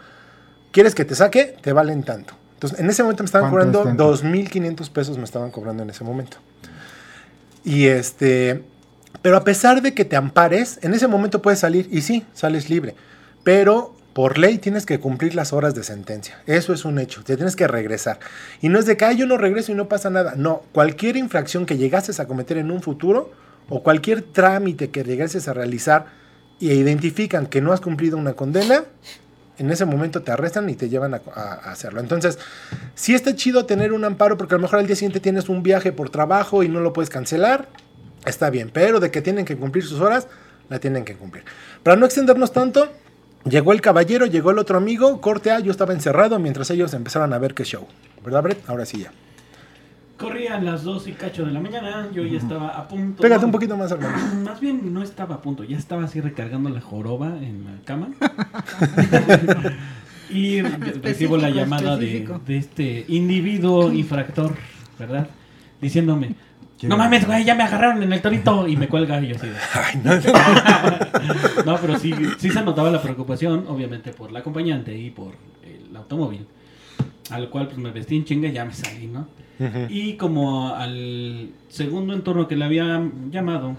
[0.71, 1.57] ¿Quieres que te saque?
[1.59, 2.35] Te valen tanto.
[2.63, 4.23] Entonces, en ese momento me estaban ¿Cuánto es cobrando tanto?
[4.23, 6.37] 2.500 pesos, me estaban cobrando en ese momento.
[7.65, 8.63] Y este,
[9.21, 12.69] pero a pesar de que te ampares, en ese momento puedes salir y sí, sales
[12.69, 12.95] libre.
[13.43, 16.41] Pero por ley tienes que cumplir las horas de sentencia.
[16.45, 17.21] Eso es un hecho.
[17.25, 18.19] Te tienes que regresar.
[18.61, 20.35] Y no es de que "Ay, yo no regreso y no pasa nada.
[20.37, 23.31] No, cualquier infracción que llegases a cometer en un futuro
[23.67, 26.05] o cualquier trámite que llegases a realizar
[26.59, 28.85] y identifican que no has cumplido una condena,
[29.57, 31.19] en ese momento te arrestan y te llevan a,
[31.71, 31.99] hacerlo.
[31.99, 32.39] Entonces,
[32.95, 35.63] sí está chido tener un amparo porque a lo mejor al día siguiente tienes un
[35.63, 37.67] viaje por trabajo y no lo puedes cancelar.
[38.25, 40.27] Está bien, pero de que tienen que cumplir sus horas,
[40.69, 41.43] la tienen que cumplir.
[41.83, 42.91] Para no extendernos tanto,
[43.43, 47.33] llegó el caballero, llegó el otro amigo, corte A, yo estaba encerrado mientras ellos empezaron
[47.33, 47.85] a ver qué show.
[48.23, 48.69] ¿Verdad, Brett?
[48.69, 49.11] Ahora sí ya.
[50.17, 53.21] Corrían las 2 y cacho de la mañana, yo ya estaba a punto.
[53.21, 54.15] Pégate no, un poquito más, hermano.
[54.45, 58.09] Más bien no estaba a punto, ya estaba así recargando la joroba en la cama.
[60.29, 64.55] y recibo la llamada de, este individuo infractor,
[64.99, 65.27] ¿verdad?
[65.81, 66.35] Diciéndome,
[66.77, 66.87] ¿Qué?
[66.87, 69.47] no mames, güey, ya me agarraron en el torito y me cuelga y yo así
[69.47, 69.55] de...
[69.73, 71.65] Ay, no.
[71.65, 75.95] No, pero sí, sí se notaba la preocupación, obviamente por la acompañante y por el
[75.95, 76.45] automóvil.
[77.33, 79.27] Al cual pues me vestí en chinga y ya me salí, ¿no?
[79.89, 83.75] Y como al segundo entorno que le había llamado,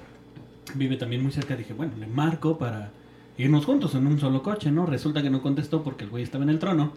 [0.74, 2.90] vive también muy cerca, dije, bueno, le marco para
[3.38, 4.86] irnos juntos en un solo coche, ¿no?
[4.86, 6.92] Resulta que no contestó porque el güey estaba en el trono.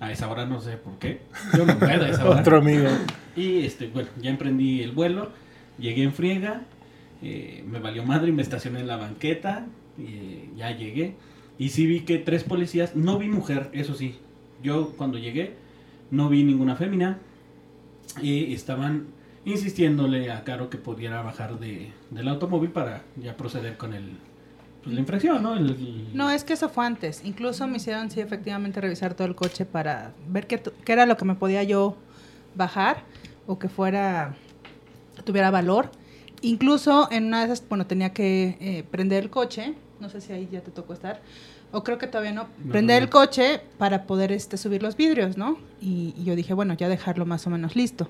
[0.00, 1.22] A esa hora no sé por qué.
[1.56, 2.40] Yo no puedo a esa hora.
[2.40, 2.88] Otro amigo.
[3.34, 5.30] Y este, bueno, ya emprendí el vuelo,
[5.78, 6.62] llegué en friega,
[7.22, 9.66] eh, me valió madre y me estacioné en la banqueta,
[9.98, 11.14] eh, ya llegué.
[11.58, 14.16] Y sí vi que tres policías, no vi mujer, eso sí.
[14.62, 15.54] Yo cuando llegué
[16.10, 17.18] no vi ninguna fémina
[18.22, 19.06] y estaban
[19.44, 24.10] insistiéndole a Caro que pudiera bajar de, del automóvil para ya proceder con el,
[24.82, 25.54] pues, la infracción, ¿no?
[25.56, 27.22] El- No, es que eso fue antes.
[27.24, 31.16] Incluso me hicieron, sí, efectivamente, revisar todo el coche para ver qué, qué era lo
[31.16, 31.96] que me podía yo
[32.56, 33.04] bajar
[33.46, 34.34] o que fuera,
[35.24, 35.90] tuviera valor.
[36.42, 39.74] Incluso en una de esas, bueno, tenía que eh, prender el coche.
[40.00, 41.20] No sé si ahí ya te tocó estar.
[41.72, 42.48] O creo que todavía no.
[42.64, 45.58] No, prender no, el coche para poder este, subir los vidrios, ¿no?
[45.80, 48.08] Y, y yo dije, bueno, ya dejarlo más o menos listo.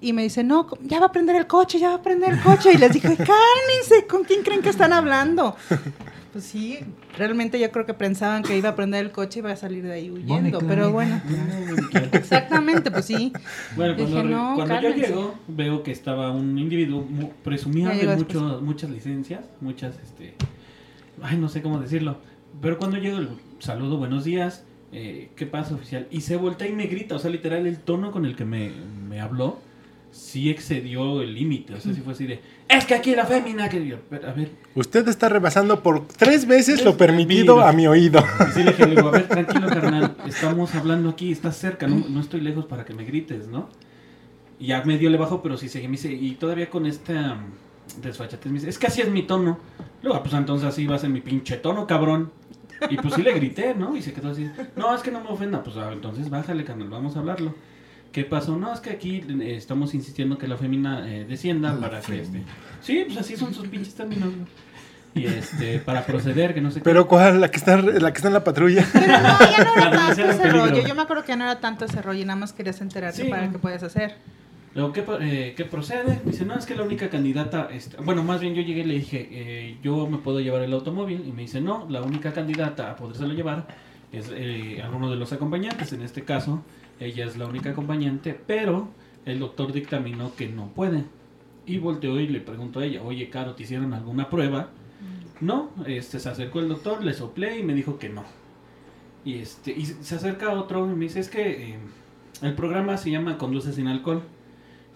[0.00, 2.40] Y me dice, no, ya va a prender el coche, ya va a prender el
[2.40, 2.72] coche.
[2.72, 5.56] Y les dije, cálmense, ¿con quién creen que están hablando?
[6.32, 6.78] Pues sí,
[7.16, 9.82] realmente yo creo que pensaban que iba a prender el coche y iba a salir
[9.82, 11.20] de ahí huyendo, pero bueno.
[12.12, 13.32] Exactamente, pues sí.
[13.74, 17.06] Bueno, Dije, cuando, no, cuando yo llego, veo que estaba un individuo
[17.42, 18.60] presumía de después.
[18.60, 20.34] muchas licencias, muchas, este,
[21.22, 22.18] ay, no sé cómo decirlo.
[22.60, 23.28] Pero cuando llego, el
[23.58, 26.06] saludo, buenos días, eh, ¿qué pasa, oficial?
[26.10, 28.72] Y se voltea y me grita, o sea, literal, el tono con el que me,
[29.08, 29.60] me habló,
[30.10, 33.68] sí excedió el límite, o sea, sí fue así de, es que aquí la fémina,
[33.68, 38.24] que a ver, Usted está rebasando por tres veces lo permitido a mi oído.
[38.48, 41.86] Y sí le dije, le digo, a ver, tranquilo, carnal, estamos hablando aquí, estás cerca,
[41.86, 43.68] no, no estoy lejos para que me grites, ¿no?
[44.58, 47.38] Y ya medio le bajo, pero sí seguí, me dice, y todavía con esta
[48.44, 49.58] me dice, es que así es mi tono.
[50.02, 52.30] Luego, ah, pues entonces así va a ser mi pinche tono, cabrón.
[52.90, 53.96] Y pues sí le grité, ¿no?
[53.96, 56.88] Y se quedó así, no, es que no me ofenda, pues ah, entonces bájale, carnal,
[56.88, 57.54] vamos a hablarlo.
[58.12, 58.56] ¿Qué pasó?
[58.56, 62.42] No, es que aquí eh, estamos insistiendo que la fémina eh, descienda para que este...
[62.80, 64.46] Sí, pues así son sus pinches términos, ¿no?
[65.14, 66.84] Y este, para proceder, que no sé qué.
[66.84, 67.40] Pero ¿cuál?
[67.40, 68.86] La que está, la que está en la patrulla.
[68.92, 70.66] Pero no, ya no Para era tanto ese peligro.
[70.66, 70.86] rollo.
[70.86, 73.24] Yo me acuerdo que ya no era tanto ese rollo y nada más querías enterarte
[73.24, 73.52] Sí, para no.
[73.52, 74.16] qué puedes hacer.
[74.74, 76.20] Luego, ¿qué, eh, ¿qué procede?
[76.24, 77.68] Dice, no, es que la única candidata...
[77.72, 80.72] este, bueno, más bien yo llegué y le dije, eh, yo me puedo llevar el
[80.72, 81.24] automóvil.
[81.26, 83.66] Y me dice, no, la única candidata a podérselo llevar
[84.12, 85.92] es eh, alguno de los acompañantes.
[85.92, 86.62] En este caso,
[87.00, 88.88] ella es la única acompañante, pero
[89.24, 91.04] el doctor dictaminó que no puede.
[91.66, 94.70] Y volteó y le preguntó a ella, oye, Caro, ¿te hicieron alguna prueba?
[95.40, 98.24] No, este, se acercó el doctor, le soplé y me dijo que no.
[99.24, 101.78] Y, este, y se acerca otro y me dice, es que eh,
[102.42, 104.22] el programa se llama Conduce sin alcohol.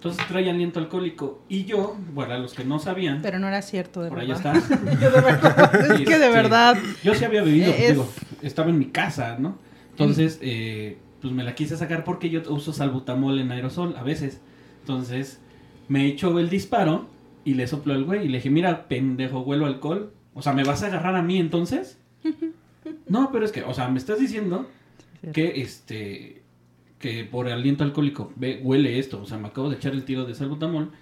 [0.02, 1.42] Entonces trae aliento alcohólico.
[1.48, 4.26] Y yo, bueno, a los que no sabían, Pero no era cierto, de por ahí
[4.26, 4.56] verdad.
[4.56, 4.76] está.
[5.00, 6.76] Yo de verdad, es que de verdad.
[7.04, 8.08] Yo sí había bebido, Es- digo,
[8.42, 9.58] estaba en mi casa, ¿no?
[9.90, 14.40] Entonces, eh, pues me la quise sacar porque yo uso salbutamol en aerosol a veces.
[14.80, 15.38] Entonces,
[15.86, 17.06] me echó el disparo
[17.44, 20.12] y le sopló al güey y le dije, mira, pendejo, huelo alcohol.
[20.34, 21.98] O sea, ¿me vas a agarrar a mí entonces?
[23.06, 24.68] No, pero es que, o sea, me estás diciendo
[25.32, 26.41] que este
[27.02, 30.24] que por aliento alcohólico ve, huele esto, o sea, me acabo de echar el tiro
[30.24, 30.92] de salbutamol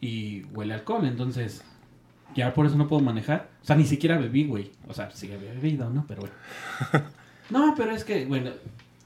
[0.00, 1.62] y huele alcohol, entonces
[2.34, 3.50] ya por eso no puedo manejar.
[3.62, 4.70] O sea, ni siquiera bebí, güey.
[4.88, 6.04] O sea, sí había bebido, ¿no?
[6.08, 6.34] Pero bueno.
[7.50, 8.52] No, pero es que, bueno,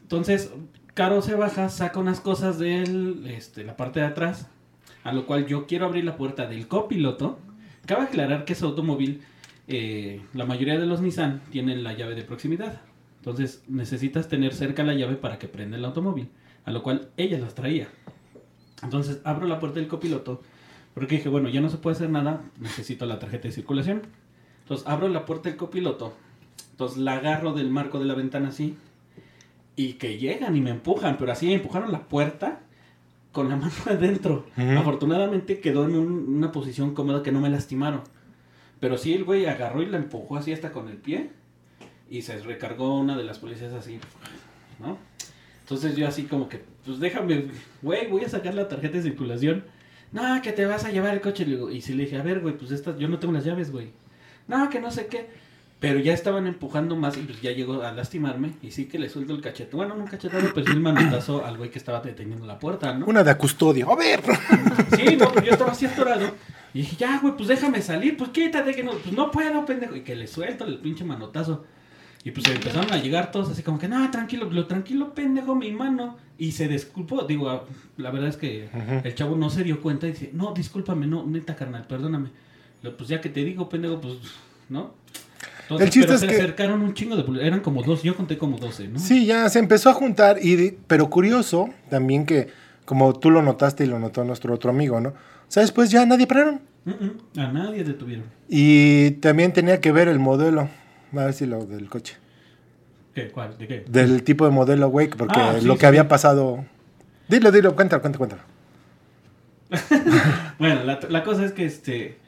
[0.02, 0.52] entonces
[0.92, 4.48] Caro se baja, saca unas cosas de él, este, la parte de atrás,
[5.02, 7.38] a lo cual yo quiero abrir la puerta del copiloto.
[7.86, 9.22] Cabe aclarar que ese automóvil,
[9.66, 12.82] eh, la mayoría de los Nissan tienen la llave de proximidad.
[13.16, 16.28] Entonces necesitas tener cerca la llave para que prenda el automóvil.
[16.64, 17.88] A lo cual ella las traía.
[18.82, 20.42] Entonces abro la puerta del copiloto.
[20.94, 22.42] Porque dije, bueno, ya no se puede hacer nada.
[22.58, 24.02] Necesito la tarjeta de circulación.
[24.62, 26.14] Entonces abro la puerta del copiloto.
[26.72, 28.76] Entonces la agarro del marco de la ventana así.
[29.76, 31.16] Y que llegan y me empujan.
[31.18, 32.60] Pero así empujaron la puerta
[33.32, 34.46] con la mano adentro.
[34.78, 38.02] Afortunadamente quedó en un- una posición cómoda que no me lastimaron.
[38.80, 41.30] Pero sí, el güey agarró y la empujó así hasta con el pie.
[42.10, 43.98] Y se recargó una de las policías así,
[44.78, 44.98] ¿no?
[45.64, 47.46] Entonces yo así como que, pues déjame,
[47.80, 49.64] güey, voy a sacar la tarjeta de circulación.
[50.12, 51.46] No, que te vas a llevar el coche.
[51.72, 53.92] Y si le dije, a ver, güey, pues estas, yo no tengo las llaves, güey.
[54.46, 55.26] No, que no sé qué.
[55.80, 58.52] Pero ya estaban empujando más y pues ya llegó a lastimarme.
[58.62, 59.74] Y sí que le suelto el cachete.
[59.74, 62.92] Bueno, no un cachetado, pero sí el manotazo al güey que estaba deteniendo la puerta,
[62.92, 63.06] ¿no?
[63.06, 63.90] Una de a custodio.
[63.90, 64.20] A ver.
[64.96, 66.30] Sí, no, pues yo estaba así atorado.
[66.74, 69.96] Y dije, ya, güey, pues déjame salir, pues quítate, que no, pues no puedo, pendejo.
[69.96, 71.64] Y que le suelto el pinche manotazo.
[72.24, 75.70] Y pues empezaron a llegar todos así como que, no, tranquilo, lo tranquilo, pendejo, mi
[75.72, 76.16] mano.
[76.38, 77.64] Y se disculpó, digo, ah,
[77.98, 78.68] la verdad es que
[79.04, 82.30] el chavo no se dio cuenta y dice, no, discúlpame, no, neta, carnal, perdóname.
[82.82, 84.14] Lo, pues ya que te digo, pendejo, pues,
[84.70, 84.94] ¿no?
[85.62, 88.16] Entonces, El chiste pero es se que- acercaron un chingo de eran como dos, yo
[88.16, 88.98] conté como 12, ¿no?
[88.98, 92.48] Sí, ya se empezó a juntar, y, pero curioso también que,
[92.84, 95.10] como tú lo notaste y lo notó nuestro otro amigo, ¿no?
[95.10, 95.14] O
[95.48, 96.60] sea, después ya nadie pararon.
[96.84, 98.24] Mm, mm, a nadie detuvieron.
[98.48, 100.68] Y también tenía que ver el modelo,
[101.22, 102.16] a ver si lo del coche.
[103.14, 103.28] ¿Qué?
[103.30, 103.56] ¿Cuál?
[103.58, 103.84] ¿De qué?
[103.88, 105.86] Del tipo de modelo, güey, porque Ah, sí, lo que sí.
[105.86, 106.64] había pasado...
[107.28, 108.42] Dilo, dilo, cuéntalo, cuéntalo, cuéntalo.
[110.58, 112.18] Bueno, la, la cosa es que este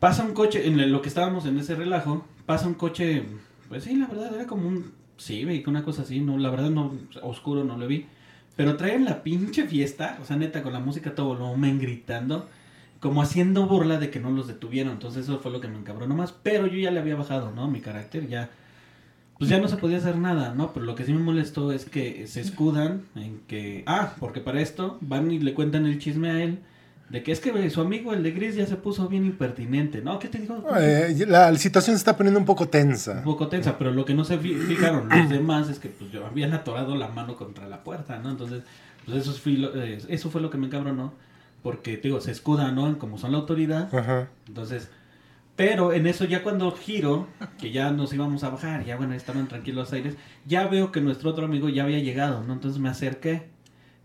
[0.00, 3.24] pasa un coche, en lo que estábamos en ese relajo, pasa un coche,
[3.68, 6.92] pues sí, la verdad era como un Civic, una cosa así, no, la verdad no,
[7.22, 8.06] oscuro no lo vi,
[8.56, 12.48] pero traen la pinche fiesta, o sea, neta, con la música a todo volumen, gritando,
[13.04, 16.14] como haciendo burla de que no los detuvieron, entonces eso fue lo que me encabronó
[16.14, 17.68] más, pero yo ya le había bajado, ¿no?
[17.68, 18.48] Mi carácter, ya,
[19.38, 20.72] pues ya no se podía hacer nada, ¿no?
[20.72, 24.62] Pero lo que sí me molestó es que se escudan en que, ah, porque para
[24.62, 26.60] esto van y le cuentan el chisme a él,
[27.10, 30.18] de que es que su amigo el de gris ya se puso bien impertinente, ¿no?
[30.18, 30.64] ¿Qué te dijo?
[30.80, 33.18] Eh, la situación se está poniendo un poco tensa.
[33.18, 36.10] Un poco tensa, pero lo que no se fi- fijaron los demás es que pues
[36.10, 38.30] yo habían atorado la mano contra la puerta, ¿no?
[38.30, 38.62] Entonces,
[39.04, 41.12] pues eso fue lo, eh, eso fue lo que me encabronó,
[41.64, 42.86] porque digo, se escudan, ¿no?
[42.86, 44.28] En como son la autoridad, Ajá.
[44.46, 44.90] entonces,
[45.56, 47.26] pero en eso ya cuando giro,
[47.58, 51.00] que ya nos íbamos a bajar, ya bueno, estaban tranquilos los aires, ya veo que
[51.00, 52.52] nuestro otro amigo ya había llegado, ¿no?
[52.52, 53.48] Entonces me acerqué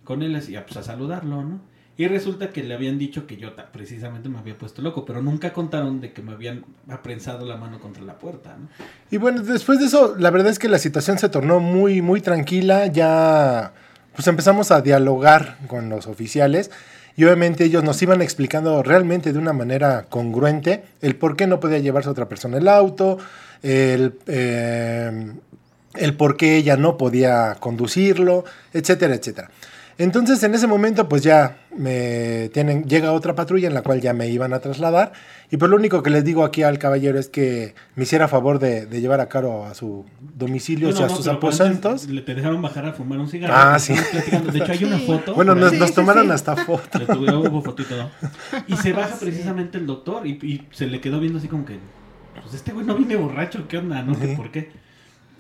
[0.06, 1.60] con él así, pues a saludarlo, ¿no?
[1.98, 5.52] Y resulta que le habían dicho que yo precisamente me había puesto loco, pero nunca
[5.52, 8.70] contaron de que me habían aprensado la mano contra la puerta, ¿no?
[9.12, 12.22] Y bueno, después de eso, la verdad es que la situación se tornó muy, muy
[12.22, 12.88] tranquila.
[12.88, 13.74] Ya,
[14.16, 16.72] pues empezamos a dialogar con los oficiales.
[17.20, 21.60] Y obviamente ellos nos iban explicando realmente de una manera congruente el por qué no
[21.60, 23.18] podía llevarse a otra persona el auto,
[23.62, 25.34] el, eh,
[25.96, 29.52] el por qué ella no podía conducirlo, etcétera, etcétera.
[30.00, 34.14] Entonces en ese momento pues ya me tienen, llega otra patrulla en la cual ya
[34.14, 35.12] me iban a trasladar
[35.52, 38.60] y pues lo único que les digo aquí al caballero es que me hiciera favor
[38.60, 42.08] de, de llevar a Caro a su domicilio No, y a no, sus aposentos.
[42.08, 43.54] Le te dejaron bajar a fumar un cigarro.
[43.56, 43.94] Ah, sí.
[43.94, 45.36] De hecho, hay una foto.
[45.36, 46.32] Bueno, nos, Sí, tomaron sí.
[46.32, 46.98] hasta foto.
[46.98, 48.10] Le tuve- hubo foto y todo.
[48.68, 49.26] Y se baja Sí.
[49.26, 51.78] precisamente el doctor y, y se le quedó viendo así como que,
[52.42, 54.02] pues este güey no viene borracho, ¿qué onda?
[54.02, 54.18] ¿No?
[54.18, 54.36] ¿Qué Sí.
[54.38, 54.72] ¿Por qué?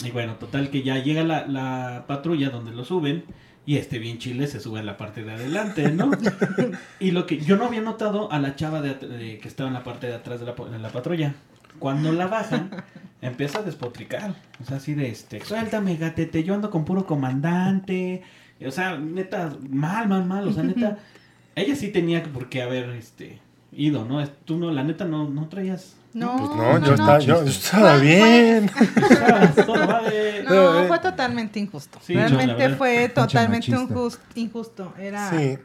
[0.03, 3.23] Y bueno, total que ya llega la, la patrulla donde lo suben
[3.69, 6.09] y este bien chile se sube a la parte de adelante, ¿no?
[6.99, 9.75] y lo que yo no había notado a la chava de, de- que estaba en
[9.75, 11.35] la parte de atrás de la, de la patrulla.
[11.77, 12.71] Cuando la bajan,
[13.21, 14.33] empieza a despotricar.
[14.59, 18.23] O sea, así de este, suéltame, gatete, yo ando con puro comandante.
[18.65, 20.47] O sea, neta, mal, mal, mal.
[20.47, 20.97] O sea, neta,
[21.55, 23.39] ella sí tenía por qué haber este
[23.71, 24.27] ido, ¿no?
[24.45, 25.95] Tú no, la neta no, no traías.
[26.11, 26.93] No, Pues no, no, yo, no.
[26.95, 28.65] estaba, yo, yo estaba Fue- bien.
[28.65, 31.99] De- No, fue totalmente injusto.
[32.01, 32.77] Sí, Realmente verdad.
[32.77, 33.93] fue totalmente machista.
[33.93, 34.93] injus- injusto.
[34.97, 35.59] Era, Sí.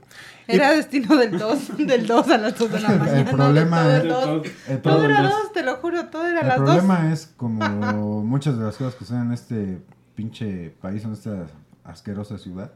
[0.46, 3.18] era destino del 2, del 2 a las 2 de la mañana.
[3.20, 4.52] El problema de es- todo, el.
[4.68, 5.32] El, era dos.
[5.44, 6.64] 2, te lo juro, todo era el las 2.
[6.66, 9.78] problema es como muchas de las cosas que son en este
[10.14, 11.46] pinche país, en esta
[11.84, 12.72] asquerosa ciudad.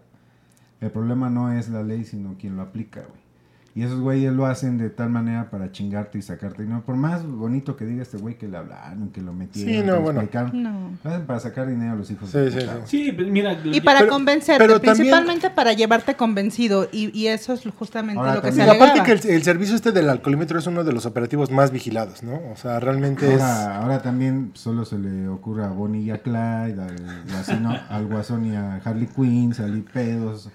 [0.80, 3.27] El problema no es la ley, sino quien lo aplica, güey.
[3.74, 6.62] Y esos güeyes lo hacen de tal manera para chingarte y sacarte.
[6.62, 6.82] dinero.
[6.84, 9.84] por más bonito que diga este güey que le hablaron, que lo metieron, Sí, no,
[9.84, 10.20] que lo bueno.
[10.20, 10.90] explicaron, No.
[11.04, 13.12] lo hacen para sacar dinero a los hijos Sí, de sí, sí.
[13.12, 13.56] pues mira.
[13.64, 16.88] Y para Pero- convencerte, pero también- principalmente para llevarte convencido.
[16.90, 19.20] Y, y eso es justamente Ahora lo que también- se Y aparte alegaba.
[19.22, 22.40] que el, el servicio este del alcoholímetro es uno de los operativos más vigilados, ¿no?
[22.52, 23.40] O sea, realmente es...
[23.40, 26.96] Ahora, ahora también solo se le ocurre a Bonnie y a Clyde, al,
[27.30, 30.48] Guasino- al Guasón y a Harley Quinn, salir pedos.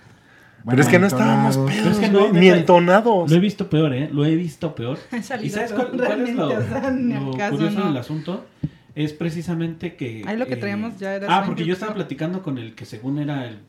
[0.65, 3.29] Pero es que no estábamos Pero es pedos, que no, ni entonados.
[3.29, 4.09] Lo he visto peor, ¿eh?
[4.11, 4.97] Lo he visto peor.
[5.41, 7.85] ¿Y sabes cuál, cuál es lo, o sea, lo curioso no.
[7.87, 8.45] del asunto?
[8.95, 10.21] Es precisamente que...
[10.21, 12.85] eh, Ahí lo que traíamos ya era Ah, porque yo estaba platicando con el que
[12.85, 13.59] según era el...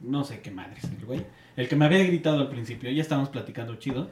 [0.00, 1.24] No sé qué madre es el güey.
[1.56, 2.90] El que me había gritado al principio.
[2.90, 4.10] Ya estábamos platicando chido.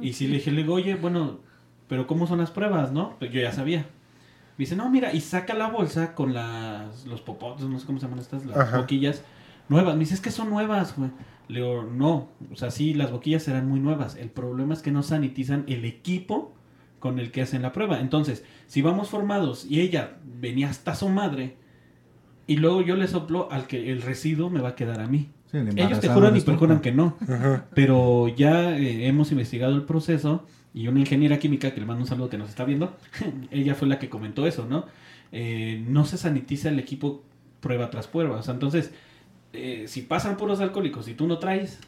[0.00, 1.38] Y sí le dije, le digo, oye, bueno,
[1.88, 3.16] pero ¿cómo son las pruebas, no?
[3.18, 3.80] Pues yo ya sabía.
[4.56, 7.98] Me dice, no, mira, y saca la bolsa con las, los popotes, no sé cómo
[7.98, 8.78] se llaman estas, las Ajá.
[8.78, 9.22] boquillas
[9.68, 9.94] nuevas.
[9.94, 11.10] Me dice, es que son nuevas, güey.
[11.48, 14.16] Le digo, no, o sea, sí, las boquillas serán muy nuevas.
[14.16, 16.54] El problema es que no sanitizan el equipo
[16.98, 18.00] con el que hacen la prueba.
[18.00, 21.56] Entonces, si vamos formados y ella venía hasta su madre
[22.46, 25.28] y luego yo le soplo al que el residuo me va a quedar a mí.
[25.50, 27.16] Sí, el Ellos te juran y perjuran que no.
[27.22, 27.66] Ajá.
[27.74, 32.08] Pero ya eh, hemos investigado el proceso y una ingeniera química que le mando un
[32.08, 32.96] saludo que nos está viendo,
[33.50, 34.86] ella fue la que comentó eso, ¿no?
[35.30, 37.22] Eh, no se sanitiza el equipo
[37.60, 38.36] prueba tras prueba.
[38.36, 38.92] O sea, entonces,
[39.54, 41.78] eh, si pasan puros alcohólicos y tú no traes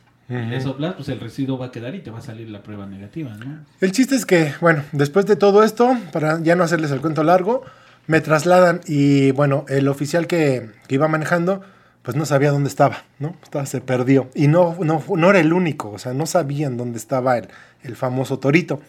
[0.60, 3.30] soplas, pues el residuo va a quedar y te va a salir la prueba negativa,
[3.36, 3.60] ¿no?
[3.80, 7.22] El chiste es que, bueno, después de todo esto, para ya no hacerles el cuento
[7.22, 7.62] largo,
[8.08, 11.62] me trasladan y, bueno, el oficial que, que iba manejando,
[12.02, 13.36] pues no sabía dónde estaba, ¿no?
[13.42, 14.28] Estaba- se perdió.
[14.34, 17.48] Y no, no, no era el único, o sea, no sabían dónde estaba el,
[17.84, 18.80] el famoso torito.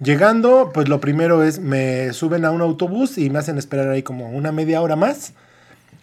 [0.00, 4.02] Llegando, pues lo primero es, me suben a un autobús y me hacen esperar ahí
[4.02, 5.32] como una media hora más.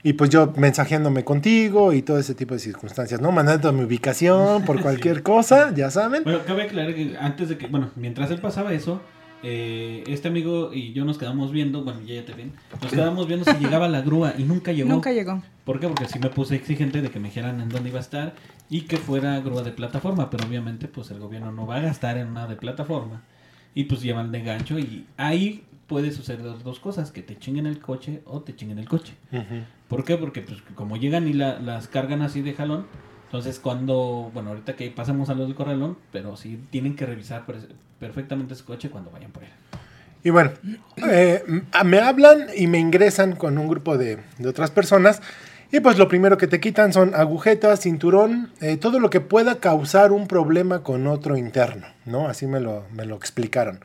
[0.06, 3.32] Y pues yo mensajeándome contigo y todo ese tipo de circunstancias, ¿no?
[3.32, 6.24] Mandando mi ubicación por cualquier cosa, ya saben.
[6.26, 9.02] Bueno, cabe aclarar que antes de que, bueno, mientras él pasaba eso,
[9.44, 13.28] eh, este amigo y yo nos quedamos viendo, bueno, ya, ya te ven, nos quedamos
[13.28, 14.90] viendo si llegaba la grúa y nunca llegó.
[14.90, 15.42] Nunca llegó.
[15.64, 15.88] ¿Por qué?
[15.88, 18.34] Porque sí me puse exigente de que me dijeran en dónde iba a estar
[18.70, 22.18] y que fuera grúa de plataforma, pero obviamente pues el gobierno no va a gastar
[22.18, 23.22] en una de plataforma
[23.74, 27.80] y pues llevan de gancho y ahí puede suceder dos cosas, que te chinguen el
[27.80, 29.14] coche o te chinguen el coche.
[29.88, 30.18] ¿Por qué?
[30.18, 32.86] Porque pues como llegan y la- las cargan así de jalón,
[33.26, 37.46] entonces cuando, bueno, ahorita que pasamos a los del corralón, pero sí tienen que revisar
[37.46, 37.68] per-
[38.00, 39.50] perfectamente su coche cuando vayan por él.
[40.24, 40.52] Y bueno,
[41.10, 41.44] eh,
[41.84, 45.22] me hablan y me ingresan con un grupo de, de otras personas
[45.70, 49.56] Y pues lo primero que te quitan son agujetas, cinturón, eh, todo lo que pueda
[49.56, 52.28] causar un problema con otro interno, ¿no?
[52.28, 53.80] Así me lo, me lo explicaron.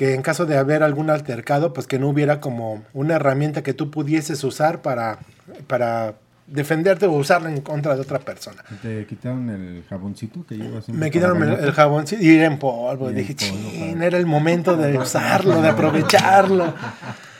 [0.00, 3.74] Que en caso de haber algún altercado, pues que no hubiera como una herramienta que
[3.74, 5.18] tú pudieses usar para,
[5.66, 6.14] para
[6.46, 8.64] defenderte o usarla en contra de otra persona.
[8.80, 10.88] ¿Te quitaron el jaboncito que llevas?
[10.88, 13.10] Me quitaron el, sí, y era en polvo.
[13.10, 16.72] Y Dije, polvo, chin, para- era el momento de usarlo, de aprovecharlo.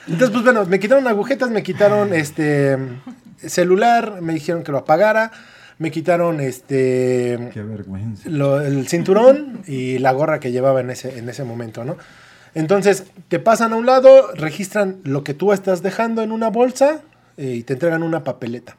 [0.06, 2.76] Entonces, pues bueno, me quitaron agujetas, me quitaron este
[3.38, 5.30] celular, me dijeron que lo apagara,
[5.78, 8.28] me quitaron este Qué vergüenza.
[8.28, 11.96] lo- el cinturón y la gorra que llevaba en ese, en ese momento, ¿no?
[12.54, 17.02] Entonces, te pasan a un lado, registran lo que tú estás dejando en una bolsa
[17.36, 18.76] eh, y te entregan una papeleta.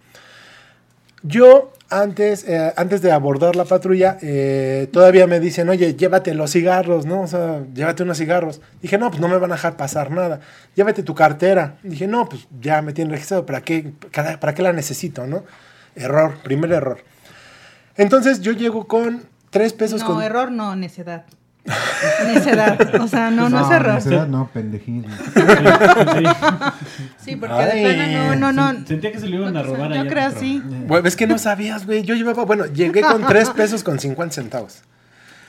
[1.24, 6.51] Yo, antes, eh, antes de abordar la patrulla, eh, todavía me dicen, oye, llévate los
[6.51, 7.22] cigarros, ¿no?
[7.22, 8.59] O sea, llévate unos cigarros.
[8.82, 10.39] Dije, no, pues no me van a dejar pasar nada.
[10.76, 11.78] Llévate tu cartera.
[11.84, 13.93] Dije, no, pues ya me tienen registrado, ¿para qué,
[14.39, 15.43] para, qué la necesito, no?
[15.95, 16.99] Error, primer error.
[17.97, 20.24] Entonces yo llego con tres pesos No, con...
[20.24, 21.26] error no, necedad.
[22.26, 23.01] Necedad.
[23.01, 23.95] O sea, no, no, es error.
[23.95, 25.07] necedad, no, pendejismo.
[25.34, 26.24] Sí.
[27.24, 27.84] Sí, porque Ay.
[27.84, 28.86] de plano no, no, no.
[28.88, 30.62] Sentía que se lo iban a robar Yo allá creo sí.
[30.88, 32.03] Bueno, es que no sabías, güey.
[32.03, 34.82] Yo llevaba, bueno, llegué con tres pesos con 50 centavos.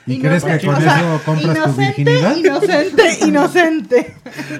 [0.05, 2.35] ¿Y crees que con o sea, eso compras tu inocente, virginidad?
[2.35, 4.15] Inocente, inocente.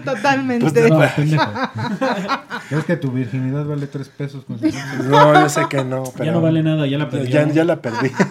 [0.06, 0.72] Totalmente.
[0.72, 1.52] Pues, No, pendejo.
[2.70, 5.04] ¿Crees que tu virginidad vale tres pesos con cincuenta?
[5.04, 6.26] No, yo sé que no, pero...
[6.26, 7.30] Ya no vale nada, ya la perdió.
[7.30, 8.10] Ya, ya la perdí.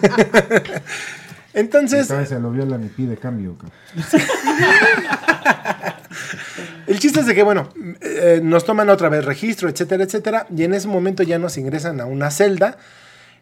[1.53, 3.55] Entonces, Entonces se lo viola ni pide cambio.
[6.87, 7.69] el chiste es de que, bueno,
[8.01, 12.01] eh, nos toman otra vez registro, etcétera, etcétera, y en ese momento ya nos ingresan
[12.01, 12.77] a una celda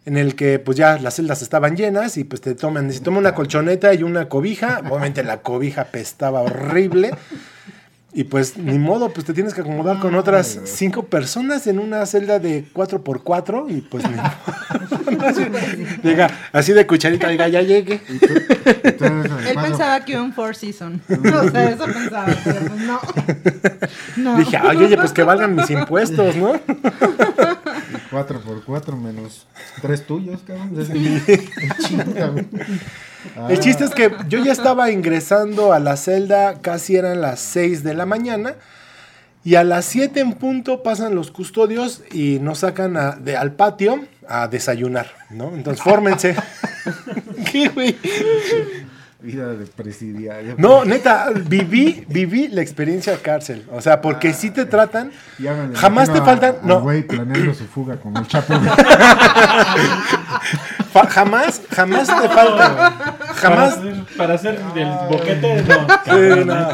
[0.06, 3.20] en el que pues ya las celdas estaban llenas y pues te toman, se toma
[3.20, 7.12] una colchoneta y una cobija, obviamente la cobija pestaba horrible.
[8.14, 12.06] Y pues ni modo, pues te tienes que acomodar con otras cinco personas en una
[12.06, 14.18] celda de 4x4 y pues ni
[16.04, 18.02] Llega así de cucharita, diga, ya llegue.
[18.10, 21.02] Él pensaba que un Four Season.
[21.42, 23.00] O sea, eso pensaba, pero pues no.
[24.18, 24.38] No.
[24.40, 26.60] Dije, ay, oye, pues que valgan mis impuestos, ¿no?
[28.12, 29.48] 4 por 4 menos
[29.82, 30.72] 3 tuyos, cabrón.
[31.80, 32.34] Chinga,
[33.50, 37.40] El Ah, chiste es que yo ya estaba ingresando a la celda, casi eran las
[37.40, 38.56] 6 de la mañana.
[39.44, 43.54] Y a las 7 en punto pasan los custodios y nos sacan a- de, al
[43.54, 45.54] patio a desayunar, ¿no?
[45.56, 46.36] Entonces, fórmense.
[47.52, 47.96] ¿Qué, güey?
[49.20, 50.56] Vida de presidiario.
[50.58, 53.66] No, neta, viví, viví la experiencia cárcel.
[53.72, 56.56] O sea, porque si te tratan, me lo jamás te a- faltan.
[56.62, 58.54] al No, güey planeando su fuga como el Chapo.
[60.92, 62.76] fa- jamás, jamás te faltan.
[63.36, 63.80] Jamás.
[64.18, 65.76] Para hacer, del boquete, no.
[65.76, 66.68] Sí, cabrón, no.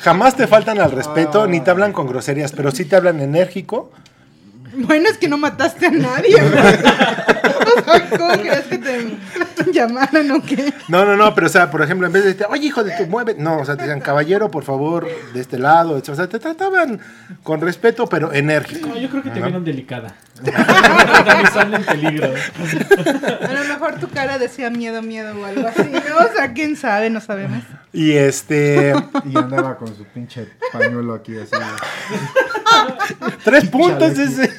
[0.00, 3.90] Jamás te faltan al respeto, ni te hablan con groserías, pero sí te hablan enérgico.
[4.76, 6.36] Bueno, es que no mataste a nadie.
[7.64, 10.72] O sea, ¿cómo crees que te llamaron o qué?
[10.88, 12.92] No, no, no, pero o sea, por ejemplo, en vez de decirte, oye, hijo de
[12.96, 16.26] tu mueve, no, o sea, te decían, caballero, por favor, de este lado, o sea,
[16.28, 17.00] te trataban
[17.42, 18.88] con respeto, pero enérgico.
[18.88, 20.14] No, yo creo que te vieron delicada.
[20.44, 22.32] También sale en peligro.
[23.48, 25.90] A lo mejor tu cara decía miedo, miedo o algo así.
[25.90, 26.26] ¿no?
[26.26, 27.62] O sea, quién sabe, no sabemos.
[27.96, 28.92] Y este,
[29.24, 31.52] Y andaba con su pinche pañuelo aquí así.
[33.44, 34.50] tres puntos ese.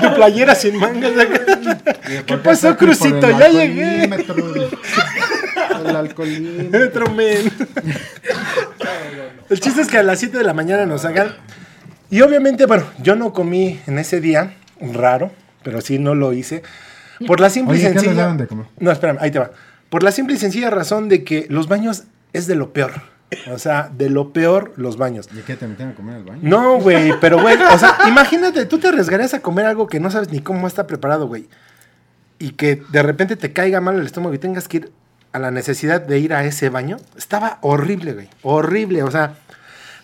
[0.00, 1.10] tu playera sin mangas.
[2.06, 3.28] ¿Qué ¿Por pasó, Crucito?
[3.36, 4.04] Ya llegué.
[5.84, 7.10] El alcoholímetro.
[7.10, 7.50] Men.
[9.48, 11.34] El chiste es que a las 7 de la mañana nos hagan.
[12.10, 15.32] Y obviamente, bueno, yo no comí en ese día, raro,
[15.64, 16.62] pero sí no lo hice.
[17.26, 18.22] Por la simple y Oye, ¿qué les sencilla.
[18.22, 18.66] daban de comer?
[18.78, 19.50] No, espérame, ahí te va.
[19.90, 22.92] Por la simple y sencilla razón de que los baños es de lo peor.
[23.52, 25.28] O sea, de lo peor los baños.
[25.32, 26.40] ¿Y qué te metieron a comer al baño?
[26.42, 30.10] No, güey, pero güey, o sea, imagínate, tú te arriesgarías a comer algo que no
[30.10, 31.48] sabes ni cómo está preparado, güey.
[32.38, 34.92] Y que de repente te caiga mal el estómago y tengas que ir
[35.32, 36.96] a la necesidad de ir a ese baño.
[37.16, 38.28] Estaba horrible, güey.
[38.42, 39.34] Horrible, o sea.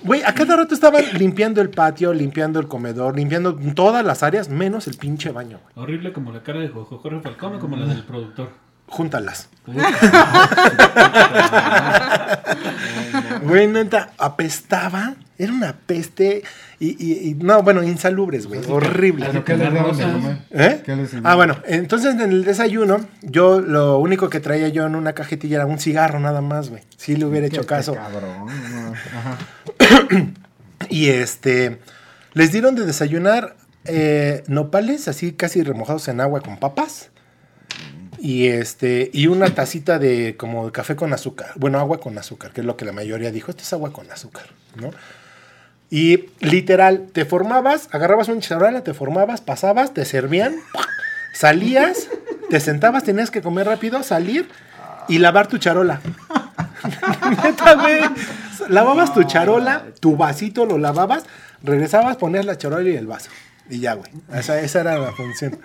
[0.04, 4.50] Güey, a cada rato estaban limpiando el patio, limpiando el comedor, limpiando todas las áreas,
[4.50, 5.84] menos el pinche baño, güey.
[5.84, 8.50] Horrible como la cara de Jojo Jorge Falcón o como la del productor.
[8.88, 9.48] Júntalas.
[13.42, 15.14] Güey, neta, apestaba.
[15.38, 16.42] Era una peste.
[16.80, 18.60] Y, y- y- no, bueno, insalubres, güey.
[18.68, 19.26] Horrible.
[19.26, 20.38] ¿Pero qué les daban de comer?
[20.50, 20.82] ¿Eh?
[20.84, 24.94] ¿Qué les Ah, bueno, entonces en el desayuno, yo lo único que traía yo en
[24.94, 26.82] una cajetilla era un cigarro nada más, güey.
[26.96, 27.94] Si le hubiera hecho caso.
[27.94, 28.48] Cabrón.
[29.16, 29.36] Ajá.
[30.90, 31.80] Y este,
[32.34, 33.56] les dieron de desayunar
[33.86, 37.10] eh, nopales, así casi remojados en agua con papas.
[38.18, 41.52] Y este, y una tacita de como café con azúcar.
[41.56, 43.50] Bueno, agua con azúcar, que es lo que la mayoría dijo.
[43.50, 44.46] Esto es agua con azúcar,
[44.76, 44.90] ¿no?
[45.90, 50.56] Y literal, te formabas, agarrabas una charola, te formabas, pasabas, te servían,
[51.32, 52.08] salías,
[52.50, 54.48] te sentabas, tenías que comer rápido, salir
[55.08, 56.00] y lavar tu charola.
[58.68, 61.24] Lavabas tu charola, tu vasito lo lavabas,
[61.62, 63.30] regresabas, ponías la charola y el vaso.
[63.70, 64.10] Y ya, güey.
[64.32, 65.58] Esa, esa era la función.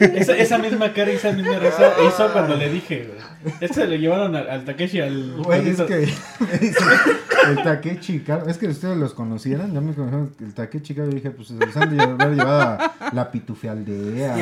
[0.00, 3.54] Esa, esa misma cara y esa misma risa hizo cuando le dije, güey.
[3.60, 5.32] Esto le llevaron al, al Takeshi al.
[5.42, 5.96] Güey, es que
[6.60, 6.84] dice,
[7.48, 11.14] el Takechi Caro, es que ustedes los conocieran, ya me conocieron el Takechi Caro, y
[11.14, 14.36] dije, pues los han de haber llevado a la Pitufialdea,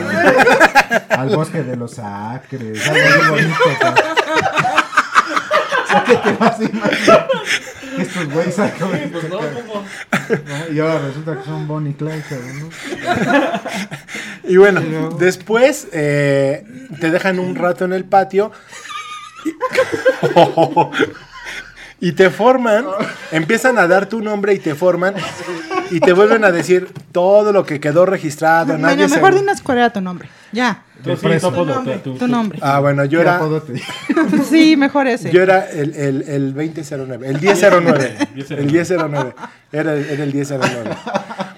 [1.11, 4.18] al bosque de los acres, algo muy bonito.
[5.89, 6.05] Sea.
[6.07, 7.29] ¿qué te vas a imaginar?
[7.99, 9.83] Estos güeyes sacan, Pues no, ¿cómo?
[9.83, 10.73] ¿no?
[10.73, 12.23] Y ahora resulta que son Bonnie y Clyde.
[14.45, 16.65] Y bueno, Pero- después eh,
[17.01, 18.51] te dejan un rato en el patio
[22.01, 22.87] y, y te forman,
[23.33, 25.15] empiezan a dar tu nombre y te forman
[25.91, 28.79] y te vuelven a decir todo lo que quedó registrado.
[28.79, 30.29] nadie Bueno, se- mejor dinos cuál era tu nombre.
[30.53, 30.85] Ya.
[31.03, 31.53] Tu, sí, preso.
[31.53, 31.99] tu nombre.
[31.99, 32.59] tu- tu- Tu nombre.
[32.63, 33.41] Ah, bueno, yo ¿Qué era,
[34.51, 35.31] Sí, mejor ese.
[35.31, 38.17] yo era el, el, el 2009, el 1009,
[38.51, 39.35] el 1009,
[39.73, 40.91] era el, era el 1009.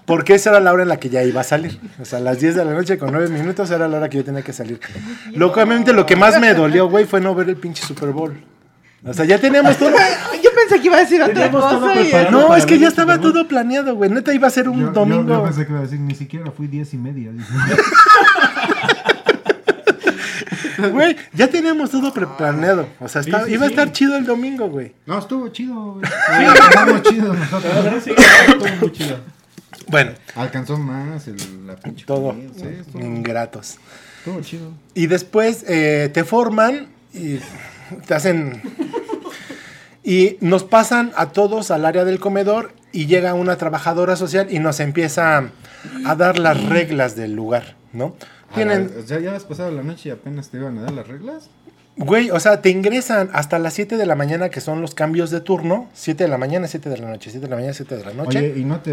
[0.05, 1.79] Porque esa era la hora en la que ya iba a salir.
[2.01, 4.19] O sea, a las 10 de la noche con 9 minutos era la hora que
[4.19, 4.81] yo tenía que salir.
[5.33, 8.35] Locamente lo que más me dolió, güey, fue no ver el pinche Super Bowl.
[9.03, 9.89] O sea, ya teníamos todo.
[10.45, 11.95] Yo pensé que iba a decir otra cosa.
[11.95, 12.31] y- preparado.
[12.33, 13.33] No, es que ya estaba Super Bowl.
[13.33, 14.11] todo planeado, güey.
[14.11, 15.37] Neta iba a ser un Yo- yo- domingo.
[15.37, 17.31] Yo, pensé que iba a decir, ni siquiera fui diez y media.
[20.93, 22.89] Güey, ya teníamos todo pre- planeado.
[23.01, 24.93] O sea, Sí, estaba- sí, iba a estar chido el domingo, güey.
[25.07, 26.05] No, estuvo chido, güey.
[26.69, 28.07] Estamos chidos La nosotros.
[28.07, 29.19] estuvo muy chido.
[29.89, 32.33] Bueno, Alcanzó más el, la pinche todo.
[32.57, 33.77] sí, estuvo, Ingratos.
[34.19, 34.73] estuvo chido.
[34.95, 37.39] Y después eh, te forman y
[38.07, 38.63] te hacen.
[40.03, 44.59] Y nos pasan a todos al área del comedor y llega una trabajadora social y
[44.59, 45.51] nos empieza
[46.07, 48.17] a dar las reglas del lugar, ¿no?
[48.55, 51.07] Tienen, o sea, ya has pasado la noche y apenas te iban a dar las
[51.07, 51.49] reglas.
[51.97, 55.31] güey, o sea, te ingresan hasta las 7 de la mañana, que son los cambios
[55.31, 55.89] de turno.
[55.95, 58.13] 7 de la mañana, 7 de la noche, 7 de la mañana, 7 de la
[58.13, 58.39] noche.
[58.39, 58.93] Oye, ¿y no te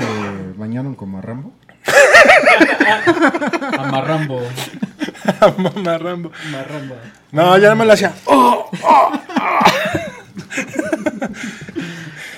[0.57, 1.51] bañaron como a Rambo?
[3.79, 4.41] Amarrambo.
[5.57, 6.31] Mamá Rambo.
[6.47, 6.95] Amarrambo.
[7.31, 8.13] No, ya no me lo hacía.
[8.25, 8.69] ¡Oh!
[8.83, 9.11] ¡Oh!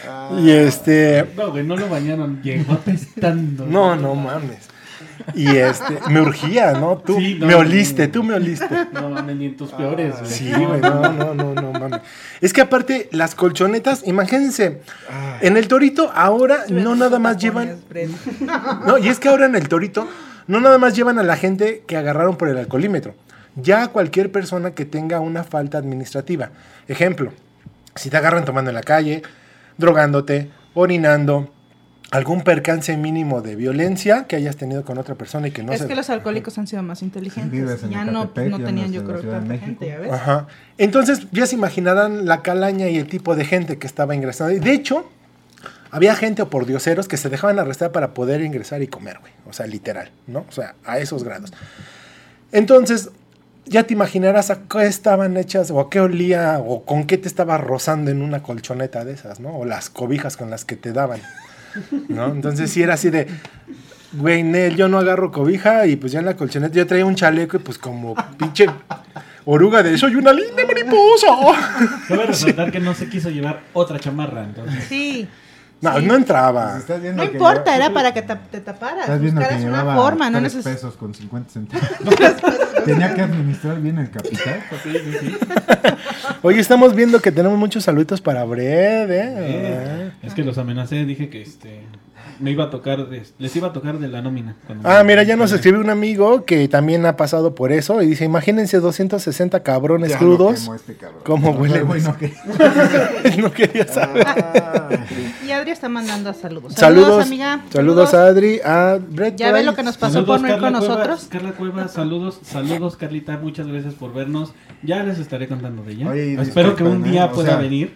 [0.07, 0.39] ¡Oh!
[0.39, 1.27] y este.
[1.35, 2.41] No, güey, no lo bañaron.
[2.41, 3.65] Llegó apestando.
[3.65, 4.68] No, no mames.
[5.35, 6.97] Y este, me urgía, ¿no?
[6.97, 8.87] Tú Sí, no, me oliste, tú me oliste.
[8.93, 10.31] No mames, ni en tus peores, güey.
[10.31, 12.01] Sí, güey, no, no, no, no mames.
[12.41, 14.81] Es que aparte, las colchonetas, imagínense,
[15.41, 17.79] en el torito ahora no nada más llevan.
[18.85, 20.07] No, y es que ahora en el torito
[20.47, 23.13] no nada más llevan a la gente que agarraron por el alcoholímetro.
[23.55, 26.51] Ya a cualquier persona que tenga una falta administrativa.
[26.87, 27.31] Ejemplo,
[27.95, 29.21] si te agarran tomando en la calle,
[29.77, 31.51] drogándote, orinando,
[32.11, 35.81] algún percance mínimo de violencia que hayas tenido con otra persona y que no es
[35.81, 35.87] se...
[35.87, 37.81] que los alcohólicos han sido más inteligentes.
[37.89, 40.11] Ya no, no ya tenían, no yo creo, tanta gente, ¿ya ves?
[40.11, 40.47] Ajá.
[40.77, 44.53] Entonces ya se imaginarán la calaña y el tipo de gente que estaba ingresando.
[44.53, 45.07] Y de hecho,
[45.91, 49.31] había gente o por dioseros que se dejaban arrestar para poder ingresar y comer, güey.
[49.47, 50.45] O sea, literal, ¿no?
[50.47, 51.53] O sea, a esos grados.
[52.51, 53.11] Entonces,
[53.65, 57.27] ya te imaginarás a qué estaban hechas o a qué olía o con qué te
[57.27, 59.57] estaba rozando en una colchoneta de esas, ¿no?
[59.57, 61.21] O las cobijas con las que te daban,
[62.07, 62.27] ¿no?
[62.27, 63.27] Entonces sí era así de,
[64.13, 67.15] güey, Nel, yo no agarro cobija y pues ya en la colchoneta yo traía un
[67.15, 68.67] chaleco y pues como pinche
[69.45, 71.27] oruga de soy una linda mariposa.
[72.07, 74.83] Cabe resaltar que no se quiso llevar otra chamarra, entonces.
[74.85, 75.27] Sí.
[75.81, 76.05] No, Sí.
[76.05, 76.81] no entraba.
[76.85, 79.01] Pues No importa, era para que te, te taparas.
[79.01, 81.87] Estás viendo que una forma, no neces- pesos con 50 centavos.
[82.85, 84.61] Tenía que administrar bien el capital.
[84.83, 85.37] Sí, sí, sí.
[86.41, 89.33] Oye, estamos viendo que tenemos muchos saluditos para Bred, ¿eh?
[89.37, 91.83] Eh, Es que los amenacé, dije que este
[92.39, 94.55] me iba a tocar, de- les iba a tocar de la nómina.
[94.83, 98.25] Ah, mira, ya nos escribió un amigo que también ha pasado por eso y dice,
[98.25, 100.61] imagínense 260 cabrones Ya crudos.
[100.61, 101.21] quemó este cabrón.
[101.25, 102.33] ¿Cómo No, huele, no, que-
[103.37, 104.25] no quería saber.
[105.45, 106.73] Y Adri está mandando saludos.
[106.75, 107.61] Saludos, amiga.
[107.71, 109.35] saludos a Adri, a Brett.
[109.35, 111.27] Ya ve lo que nos pasó Saludos, por no ir con Cuevas, nosotros.
[111.29, 114.53] Carla Cuevas, saludos, saludos Carlita, muchas gracias por vernos.
[114.83, 116.09] Ya les estaré contando de ella.
[116.09, 117.29] Oye, Espero que un día ¿eh?
[117.31, 117.95] O pueda sea- venir.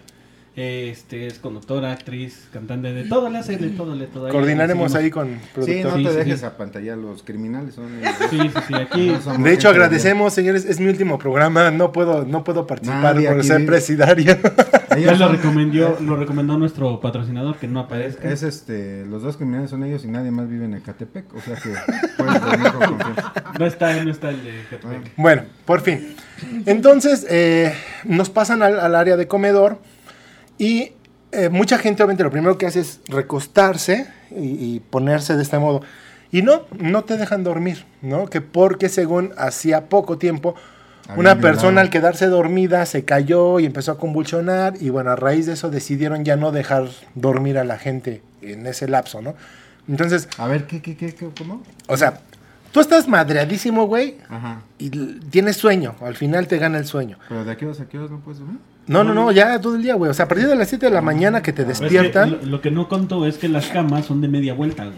[0.56, 4.28] Este es conductora, actriz, cantante de todo, le hace de todo, le todo.
[4.28, 5.84] Coordinaremos ahí con Sí, productor.
[5.90, 6.46] no Sí, te sí, dejes sí.
[6.46, 7.88] apantallar, los criminales son...
[8.30, 12.24] Sí, sí, sí, aquí no De hecho, agradecemos, señores, es mi último programa, no puedo,
[12.24, 13.66] no puedo participar Nadie por ser vive.
[13.66, 14.36] presidario.
[14.96, 18.30] Ellos lo recomendó, lo recomendó nuestro patrocinador que no aparezca.
[18.30, 21.56] Es este, los dos criminales son ellos y nadie más vive en Ecatepec, o sea
[21.56, 21.70] que
[22.16, 22.98] con.
[23.58, 25.12] No está, no está el de Catepec.
[25.16, 26.14] Bueno, por fin.
[26.66, 27.74] Entonces, eh,
[28.04, 29.78] nos pasan al, al área de comedor
[30.58, 30.92] y
[31.32, 35.58] eh, mucha gente obviamente lo primero que hace es recostarse y, y ponerse de este
[35.58, 35.82] modo.
[36.30, 38.26] Y no, no te dejan dormir, ¿no?
[38.26, 40.54] Que porque según hacía poco tiempo,
[41.16, 41.40] una violado.
[41.40, 45.52] persona al quedarse dormida se cayó y empezó a convulsionar y bueno, a raíz de
[45.52, 49.34] eso decidieron ya no dejar dormir a la gente en ese lapso, ¿no?
[49.88, 51.62] Entonces, A ver, ¿qué, qué, qué, qué, cómo?
[51.88, 52.20] o sea,
[52.74, 54.62] tú estás madreadísimo, güey, Ajá.
[54.78, 54.90] y
[55.30, 57.18] tienes sueño, al final te gana el sueño.
[57.28, 58.58] ¿Pero de aquí a qué horas no puedes dormir?
[58.88, 60.10] No, no, no, ya todo el día, güey.
[60.10, 61.84] O sea, a partir de las 7 de la mañana que te Pero es que
[61.84, 62.30] despiertan.
[62.32, 64.96] lo, lo que no conto es que las camas son de media vuelta, güey.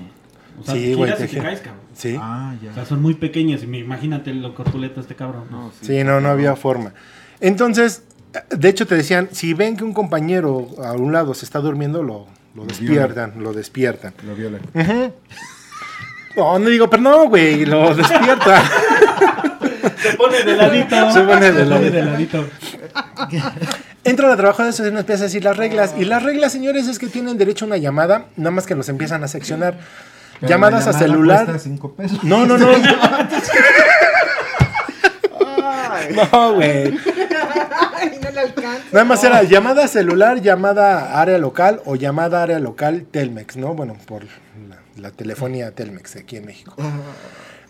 [0.58, 1.82] O sea, Sí, güey, giras te y te caes, cabrón.
[1.94, 2.16] Sí.
[2.18, 2.70] Ah, ya.
[2.70, 3.62] O sea, son muy pequeñas.
[3.62, 5.44] Imagínate lo corpulento este cabrón.
[5.50, 6.94] No, Sí, no, no había forma.
[7.40, 8.02] Entonces,
[8.50, 12.02] de hecho te decían, si ven que un compañero a un lado se está durmiendo,
[12.02, 14.14] lo, lo despiertan, lo despiertan.
[14.26, 14.58] Lo viola.
[14.74, 15.12] Ujú.
[16.36, 18.62] No, no digo, pero no, güey, lo despierta.
[20.02, 21.10] Se pone de ladito.
[21.10, 21.90] Se pone de ladito.
[21.96, 22.48] de ladito.
[24.04, 25.94] Entra la trabajadora social y nos empieza a decir las reglas.
[25.98, 28.88] Y las reglas, señores, es que tienen derecho a una llamada, nada más que nos
[28.88, 29.78] empiezan a seccionar.
[30.40, 31.44] Pero Llamadas la a celular.
[31.46, 32.22] cuesta cinco pesos.
[32.22, 32.68] No, no, no.
[36.32, 36.96] No, güey.
[37.96, 38.82] Ay, no le alcanza.
[38.92, 43.74] Nada más era llamada celular, llamada área local o llamada área local Telmex, ¿no?
[43.74, 44.22] Bueno, por
[44.96, 46.74] la, telefonía Telmex aquí en México.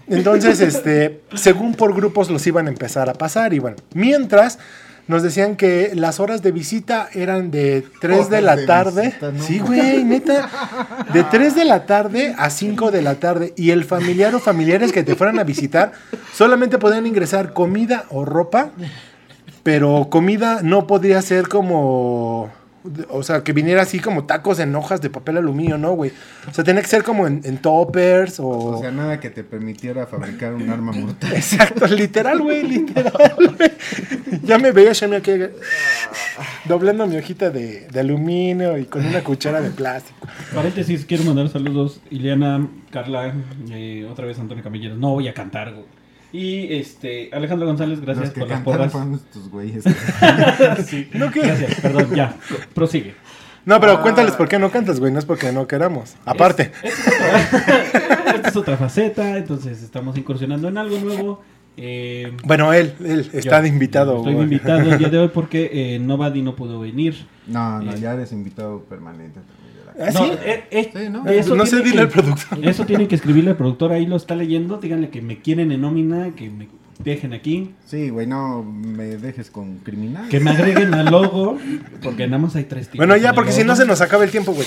[0.09, 4.59] Entonces, este, según por grupos los iban a empezar a pasar y bueno, mientras
[5.09, 9.03] nos decían que las horas de visita eran de 3 de la de tarde.
[9.03, 11.07] visita, no sí, güey, neta.
[11.13, 14.93] De 3 de la tarde a 5 de la tarde y el familiar o familiares
[14.93, 15.93] que te fueran a visitar
[16.33, 18.73] solamente podían ingresar comida o ropa
[19.67, 22.53] pero comida no podría ser como.
[23.11, 26.13] O sea, que viniera así como tacos en hojas de papel aluminio, ¿no, güey?
[26.49, 28.49] O sea, tenía que ser como en, en toppers o.
[28.49, 31.33] O sea, nada que te permitiera fabricar un arma mortal.
[31.35, 33.35] Exacto, literal, güey, literal.
[33.37, 33.71] güey.
[34.43, 35.33] ya me veía Shami aquí
[36.65, 40.27] doblando mi hojita de, de aluminio y con una cuchara de plástico.
[40.55, 42.01] Paréntesis, quiero mandar saludos.
[42.11, 43.35] Ileana, Carla,
[43.71, 44.99] eh, otra vez Antonio Camilleros.
[44.99, 45.87] No voy a cantar, güey.
[46.33, 48.95] Y este, Alejandro González, gracias Los que por las porras.
[49.15, 49.85] estos güeyes.
[50.87, 51.41] Sí, ¿No qué?
[51.41, 52.35] Gracias, perdón, ya.
[52.75, 53.15] Prosigue.
[53.65, 55.13] No, pero cuéntales por qué no cantas, güey.
[55.13, 56.15] No es porque no queramos.
[56.25, 56.71] Aparte.
[56.83, 61.43] Esta es otra faceta, entonces estamos incursionando en algo nuevo.
[61.77, 64.17] Eh, Bueno, él, él está yo- de invitado.
[64.19, 67.27] Estoy de invitado el día de hoy porque eh, Novadi no pudo venir.
[67.47, 68.01] No, no, Eh.
[68.01, 69.41] ya eres invitado permanente
[69.99, 70.31] ¿Ah, No, sí?
[70.45, 71.27] eh, eh, Sí, ¿no?
[71.27, 72.65] eso no sé, tiene dile que- al productor.
[72.69, 74.77] Eso tienen que escribirle al productor, ahí lo está leyendo.
[74.79, 76.69] Díganle que me quieren en nómina, que me
[76.99, 80.29] dejen aquí, Sí, güey, no me dejes con criminal.
[80.29, 81.57] que me agreguen al logo,
[82.03, 82.99] porque nada más hay tres tipos.
[82.99, 84.67] Bueno, en ya, porque si no se nos acaba el tiempo, güey.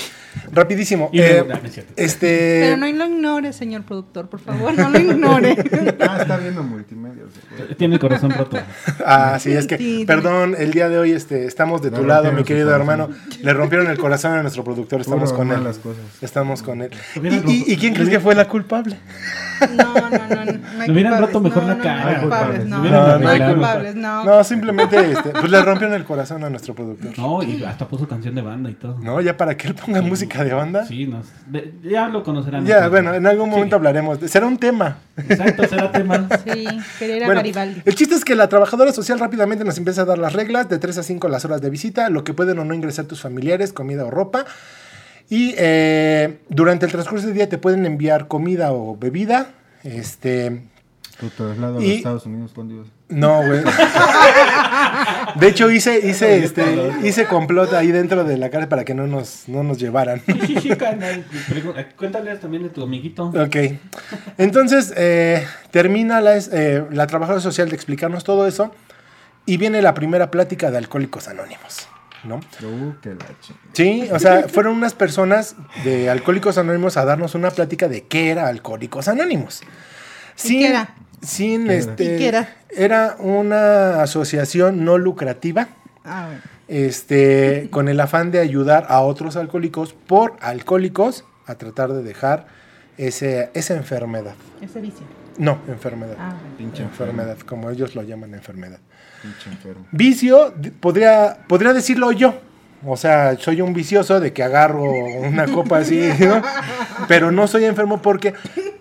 [0.52, 1.10] Rapidísimo.
[1.12, 1.54] Y Eh, no
[1.96, 2.60] este.
[2.62, 5.56] Pero no lo ignore, señor productor, por favor, no lo ignore.
[6.00, 7.22] Ah, está viendo multimedia.
[7.56, 7.74] güey.
[7.76, 8.58] Tiene el corazón roto.
[9.04, 12.44] Ah, sí, es que, perdón, el día de hoy este, estamos de tu lado, mi
[12.44, 13.10] querido hermano.
[13.42, 15.62] Le rompieron el corazón a nuestro productor, estamos Puro con él.
[15.62, 15.96] cosas.
[16.22, 16.90] Estamos con él.
[17.46, 18.96] ¿Y, y- y quién crees que fue la culpable?
[19.76, 20.52] No, no, no.
[20.86, 22.78] no hubieran roto mejor la cara, No, hay culpables, no.
[22.84, 23.52] No, hay arreglado.
[23.54, 24.24] culpables, no.
[24.24, 27.18] No, simplemente este, pues le rompieron el corazón a nuestro productor.
[27.18, 28.98] No, y hasta puso canción de banda y todo.
[29.00, 30.84] No, ya para que él ponga música de banda.
[30.86, 32.64] Sí, nos, de- ya lo conocerán.
[32.66, 33.78] Ya, bueno, en algún momento Sí.
[33.78, 34.20] hablaremos.
[34.20, 34.96] de- será un tema.
[35.16, 36.26] Exacto, será tema.
[36.44, 36.66] Sí,
[36.98, 37.82] quería ir a Bueno, Garibaldi.
[37.84, 40.78] el chiste es que la trabajadora social rápidamente nos empieza a dar las reglas de
[40.78, 43.72] 3 a 5 las horas de visita, lo que pueden o no ingresar tus familiares,
[43.72, 44.44] comida o ropa.
[45.30, 49.52] Y eh, durante el transcurso del día te pueden enviar comida o bebida.
[49.84, 50.62] Este,
[51.18, 52.88] Tu traslado a Y- los Estados Unidos, ¿cuándo ibas?
[53.08, 53.62] no, güey.
[55.36, 56.64] De hecho, hice, hice, este,
[57.04, 60.20] hice complot ahí dentro de la cara para que no nos, no nos llevaran.
[61.96, 63.26] Cuéntales también de tu amiguito.
[63.28, 63.56] Ok.
[64.38, 68.72] Entonces, eh, termina la, es- eh, la trabajadora social de explicarnos todo eso
[69.46, 71.88] y viene la primera plática de Alcohólicos Anónimos,
[72.24, 72.36] ¿no?
[72.36, 73.16] Uh, la.
[73.72, 78.30] Sí, o sea, fueron unas personas de Alcohólicos Anónimos a darnos una plática de qué
[78.30, 79.62] era Alcohólicos Anónimos.
[80.44, 80.94] ¿Y qué era?
[81.22, 81.80] Sin ¿Qué era?
[81.80, 82.04] este.
[82.04, 82.56] ¿Y qué era?
[82.70, 85.68] Era una asociación no lucrativa.
[86.04, 86.42] Ah, bueno.
[86.68, 92.46] Este, con el afán de ayudar a otros alcohólicos por alcohólicos a tratar de dejar
[92.96, 94.34] ese, esa enfermedad.
[94.60, 95.04] Ese vicio.
[95.36, 96.16] No, enfermedad.
[96.18, 96.56] Ah, bueno.
[96.56, 98.78] Pinche enfermedad, como ellos lo llaman enfermedad.
[99.92, 102.34] Vicio, podría, podría decirlo yo.
[102.86, 106.42] O sea, soy un vicioso de que agarro una copa así, ¿no?
[107.08, 108.34] Pero no soy enfermo porque...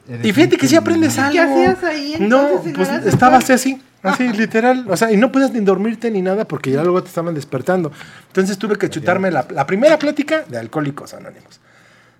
[0.07, 1.33] Eres Y fíjate que si aprendes algo.
[1.33, 4.85] ¿Qué hacías ahí, No, entonces, no pues estabas así, así, literal.
[4.89, 7.91] O sea, y no podías ni dormirte ni nada porque ya luego te estaban despertando.
[8.27, 11.59] Entonces tuve que chutarme la, la primera plática de Alcohólicos Anónimos.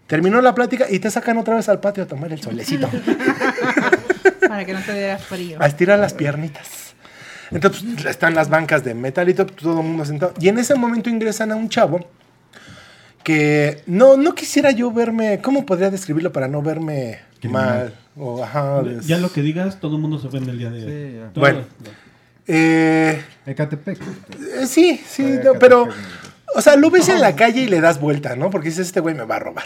[0.06, 2.90] Terminó la plática y te sacan otra vez al patio a tomar el solecito.
[4.48, 5.58] Para que no te diera frío.
[5.62, 6.89] a estirar las piernitas.
[7.52, 10.34] Entonces pues, están las bancas de metal y todo, todo el mundo sentado.
[10.40, 12.06] Y en ese momento ingresan a un chavo
[13.24, 17.66] que no, no quisiera yo verme, ¿cómo podría describirlo para no verme Criminal.
[17.66, 17.94] mal?
[18.18, 20.86] O, ajá, des- Ya lo que digas, todo el mundo se ofende el día de
[20.86, 20.92] hoy.
[21.12, 21.40] Sí, ya.
[21.40, 21.62] Bueno.
[22.48, 24.00] Eh, Ecatepec.
[24.02, 25.88] eh, sí, sí, no, pero,
[26.56, 28.50] o sea, lo ves en la calle y le das vuelta, ¿no?
[28.50, 29.66] Porque dices, este güey me va a robar.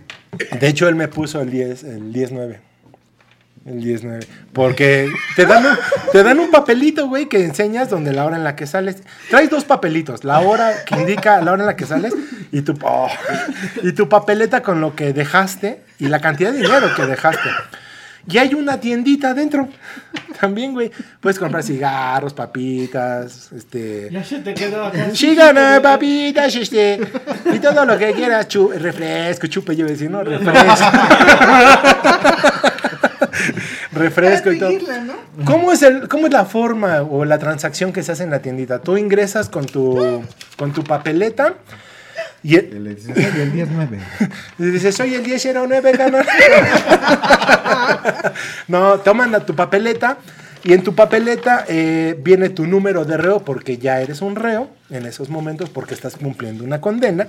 [0.59, 2.59] De hecho, él me puso el 10, el 10-9.
[3.63, 4.25] El 10-9.
[4.53, 5.77] Porque te dan, un,
[6.11, 8.97] te dan un papelito, güey, que enseñas donde la hora en la que sales.
[9.29, 10.23] Traes dos papelitos.
[10.23, 12.13] La hora que indica la hora en la que sales
[12.51, 13.07] y tu, oh,
[13.83, 17.49] y tu papeleta con lo que dejaste y la cantidad de dinero que dejaste.
[18.27, 19.67] Y hay una tiendita adentro.
[20.39, 20.91] También, güey.
[21.19, 24.09] Puedes comprar cigarros, papitas, este...
[24.11, 25.11] Ya se te quedó acá.
[25.11, 26.99] Chígana, papitas, este,
[27.53, 30.51] y todo lo que quieras, chu- refresco, chupe, yo decir, no, refresco.
[33.93, 34.69] refresco y todo.
[34.69, 35.13] seguirla, ¿no?
[35.45, 38.41] ¿Cómo es, el, ¿Cómo es la forma o la transacción que se hace en la
[38.41, 38.79] tiendita?
[38.79, 40.23] Tú ingresas con tu,
[40.57, 41.55] con tu papeleta
[42.43, 43.99] y, el- le dices, "Oye, el 10-9.
[44.59, 46.25] y dices, soy el 1009, canal.
[48.67, 50.17] no, toman a tu papeleta
[50.63, 54.69] y en tu papeleta eh, viene tu número de reo porque ya eres un reo
[54.89, 57.27] en esos momentos porque estás cumpliendo una condena.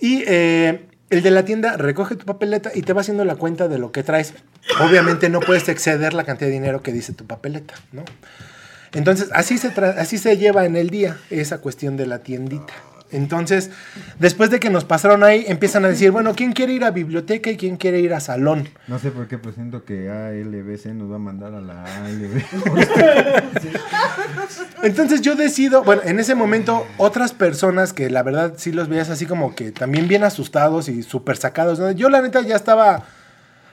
[0.00, 3.68] Y eh, el de la tienda recoge tu papeleta y te va haciendo la cuenta
[3.68, 4.34] de lo que traes.
[4.80, 8.04] Obviamente no puedes exceder la cantidad de dinero que dice tu papeleta, ¿no?
[8.92, 12.72] Entonces, así se, así se lleva en el día esa cuestión de la tiendita.
[13.10, 13.70] Entonces,
[14.18, 17.50] después de que nos pasaron ahí, empiezan a decir, bueno, ¿quién quiere ir a biblioteca
[17.50, 18.68] y quién quiere ir a salón?
[18.86, 22.42] No sé por qué, pero siento que ALBC nos va a mandar a la ALB.
[24.82, 29.08] Entonces yo decido, bueno, en ese momento otras personas que la verdad sí los veías
[29.08, 31.90] así como que también bien asustados y súper sacados, ¿no?
[31.92, 33.04] Yo la neta ya estaba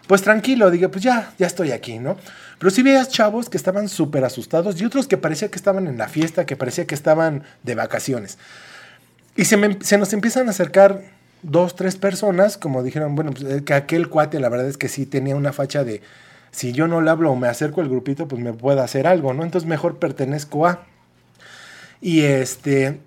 [0.08, 2.18] pues tranquilo, dije, pues ya, ya estoy aquí, ¿no?
[2.60, 5.98] Pero sí veías chavos que estaban súper asustados y otros que parecía que estaban en
[5.98, 8.38] la fiesta, que parecía que estaban de vacaciones.
[9.36, 9.58] Y se,
[9.98, 11.02] nos empiezan a acercar
[11.42, 14.88] dos, tres personas, como dijeron, bueno, pues eh, que aquel cuate la verdad es que
[14.88, 16.02] sí tenía una facha de,
[16.52, 19.34] si yo no le hablo o me acerco al grupito, pues me puede hacer algo,
[19.34, 19.44] ¿no?
[19.44, 20.86] Entonces mejor pertenezco a...
[22.00, 23.00] Y este,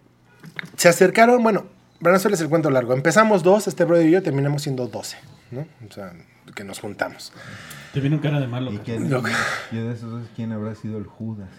[0.76, 1.66] se acercaron, bueno,
[2.00, 5.16] para no hacerles el cuento largo, empezamos dos, este brother y yo terminamos siendo doce,
[5.50, 5.66] ¿no?
[5.88, 6.12] O sea,
[6.54, 7.32] que nos juntamos.
[7.92, 8.72] Te viene un cara de malo.
[8.72, 9.22] ¿Y quién, Lo-
[9.72, 11.48] y de esos dos, quién habrá sido el Judas?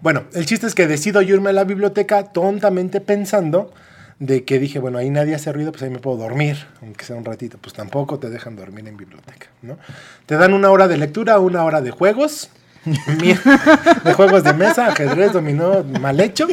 [0.00, 3.72] Bueno, el chiste es que decido yo irme a la biblioteca tontamente pensando
[4.18, 7.16] de que dije, bueno, ahí nadie hace ruido, pues ahí me puedo dormir, aunque sea
[7.16, 7.58] un ratito.
[7.58, 9.78] Pues tampoco te dejan dormir en biblioteca, ¿no?
[10.26, 12.50] Te dan una hora de lectura, una hora de juegos,
[12.84, 16.46] de juegos de mesa, ajedrez, dominó, mal hecho.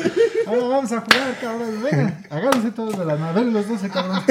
[0.48, 1.84] Ah, vamos a jugar, cabrón.
[1.84, 4.26] Venga, agárrense todos de la ver, los 12 cabrones.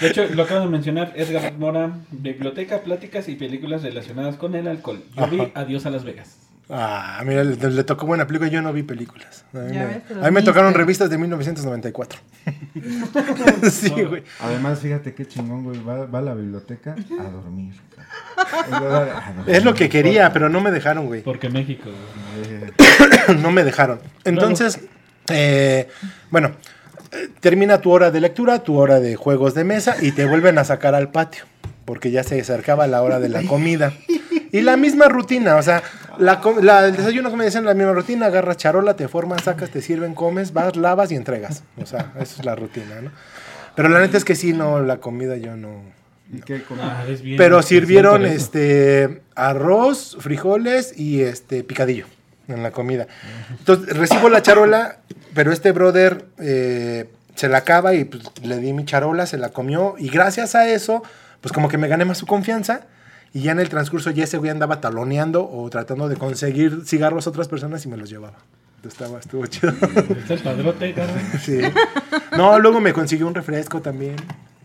[0.00, 4.66] De hecho, lo acabo de mencionar, Edgar Mora, biblioteca, pláticas y películas relacionadas con el
[4.68, 5.02] alcohol.
[5.16, 5.52] Yo vi.
[5.54, 6.49] Adiós a Las Vegas.
[6.72, 9.44] Ah, mira, le, le tocó buena película, yo no vi películas.
[9.52, 10.50] A mí, me, ves, pero a mí me viste.
[10.50, 12.20] tocaron revistas de 1994.
[13.70, 14.22] sí, güey.
[14.38, 15.82] Además, fíjate qué chingón, güey.
[15.82, 17.74] Va, va a la biblioteca a dormir.
[18.36, 19.54] A dormir.
[19.54, 21.22] Es lo que quería, pero no me dejaron, güey.
[21.22, 21.90] Porque México.
[22.46, 22.70] Eh,
[23.38, 24.00] no me dejaron.
[24.24, 24.80] Entonces,
[25.28, 25.88] eh,
[26.30, 26.52] bueno,
[27.12, 30.58] eh, termina tu hora de lectura, tu hora de juegos de mesa y te vuelven
[30.58, 31.44] a sacar al patio,
[31.84, 33.92] porque ya se acercaba la hora de la comida.
[34.52, 35.82] Y la misma rutina, o sea,
[36.18, 39.80] la, la- el desayuno, como decían, la misma rutina, agarras charola, te formas, sacas, te
[39.82, 41.62] sirven, comes, vas, lavas y entregas.
[41.80, 43.10] O sea, esa es la rutina, ¿no?
[43.76, 45.82] Pero la neta es que sí, no, la comida yo no,
[46.32, 46.92] ¿Y qué comieron?
[46.92, 52.06] Ah, es bien Pero sirvieron este arroz, frijoles y este picadillo
[52.48, 53.06] en la comida.
[53.58, 54.98] Entonces recibo la charola,
[55.34, 59.48] pero este brother eh, se la acaba y pues, le di mi charola, se la
[59.50, 61.02] comió y gracias a eso,
[61.40, 62.82] pues como que me gané más su confianza
[63.32, 67.26] y ya en el transcurso ya ese güey andaba taloneando o tratando de conseguir cigarros
[67.26, 68.38] a otras personas y me los llevaba.
[68.86, 69.72] Estaba, estuvo chido.
[69.72, 71.16] Está el padrote, cabrón.
[71.42, 71.60] Sí.
[72.36, 74.16] No, luego me consiguió un refresco también.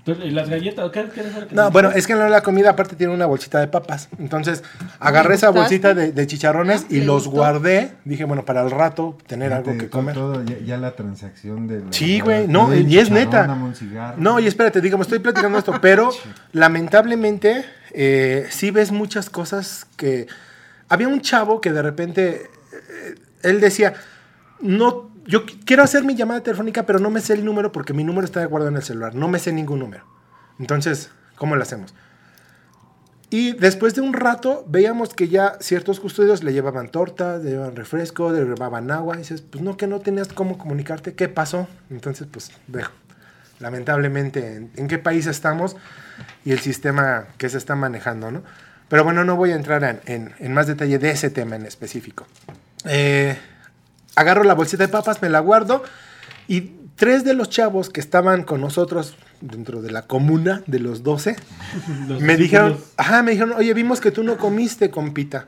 [0.07, 0.91] ¿y las galletas?
[0.91, 3.25] ¿Qué, qué es lo que No, bueno, es que en la comida aparte tiene una
[3.25, 4.07] bolsita de papas.
[4.19, 4.63] Entonces
[4.99, 7.31] agarré esa bolsita de, de chicharrones y ¿le los gustó?
[7.31, 7.91] guardé.
[8.05, 10.13] Dije, bueno, para el rato tener algo que comer.
[10.13, 11.83] todo, ya, ya la transacción de...
[11.89, 13.47] Sí, güey, no, y es neta.
[13.47, 14.15] dame un cigarro.
[14.17, 16.11] No, y espérate, digo, me estoy platicando esto, pero
[16.53, 17.65] lamentablemente
[17.95, 20.27] eh, sí ves muchas cosas que...
[20.89, 23.93] Había un chavo que de repente, eh, él decía,
[24.61, 27.93] no, yo qu- quiero hacer mi llamada telefónica, pero no me sé el número porque
[27.93, 30.05] mi número está guardado en el celular, no me sé ningún número.
[30.59, 31.95] Entonces, ¿cómo lo hacemos?
[33.31, 37.75] Y después de un rato veíamos que ya ciertos custodios le llevaban tortas, le llevaban
[37.75, 39.15] refresco, le llevaban agua.
[39.15, 41.15] Y dices, pues no, que no tenías cómo comunicarte.
[41.15, 41.67] ¿Qué pasó?
[41.89, 42.91] Entonces, pues dejo.
[43.59, 45.75] Lamentablemente, ¿en, en qué país estamos?
[46.43, 48.43] Y el sistema que se está manejando, ¿no?
[48.89, 51.65] Pero bueno, no voy a entrar en, en- en más detalle de ese tema en
[51.65, 52.27] específico.
[52.85, 53.37] Eh,
[54.15, 55.83] agarro la bolsita de papas, me la guardo
[56.47, 61.03] y tres de los chavos que estaban con nosotros dentro de la comuna de los
[61.03, 61.35] 12
[62.07, 65.47] Los me dijeron, ajá, me dijeron, oye, vimos que tú no comiste, compita.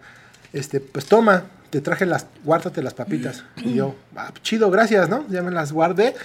[0.51, 3.43] Este, pues toma, te traje las, guárdate las papitas.
[3.57, 5.25] Y yo, "Ah, chido, gracias, ¿no?
[5.29, 6.15] Ya me las guardé.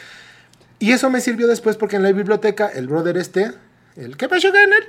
[0.79, 3.53] Y eso me sirvió después porque en la biblioteca, el brother este,
[3.97, 4.83] el, ¿qué pasó, Ganar?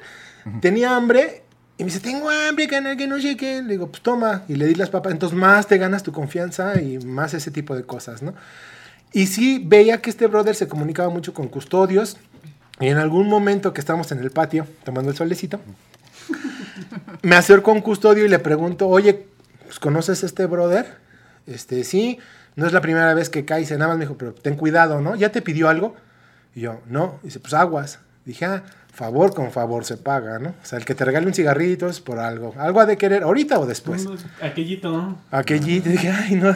[0.62, 1.44] Tenía hambre
[1.78, 3.62] y me dice, tengo hambre, Ganar, que no sé qué.
[3.62, 5.12] Le digo, pues toma, y le di las papas.
[5.12, 8.34] Entonces más te ganas tu confianza y más ese tipo de cosas, ¿no?
[9.12, 12.18] Y sí veía que este brother se comunicaba mucho con custodios.
[12.80, 15.60] Y en algún momento que estamos en el patio tomando el solecito,
[17.22, 19.28] me acerco a un custodio y le pregunto, oye,
[19.64, 20.98] pues, ¿conoces a este brother?
[21.46, 22.20] Este, sí,
[22.56, 25.16] no es la primera vez que cae, nada más me dijo, pero ten cuidado, ¿no?
[25.16, 25.96] ¿Ya te pidió algo?
[26.56, 28.00] Y yo, no, dice, pues aguas.
[28.26, 28.64] Dije, ah,
[28.94, 30.50] favor con favor se paga, ¿no?
[30.50, 32.54] O sea, el que te regale un cigarrito es por algo.
[32.58, 34.06] Algo ha de querer, ahorita o después.
[34.42, 35.18] Aquellito, ¿no?
[35.32, 36.56] Aquellito, dije, ay, no.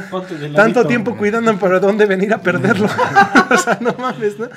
[0.55, 2.87] Tanto tiempo cuidando, pero ¿dónde venir a perderlo?
[3.49, 4.47] o sea, no mames, ¿no?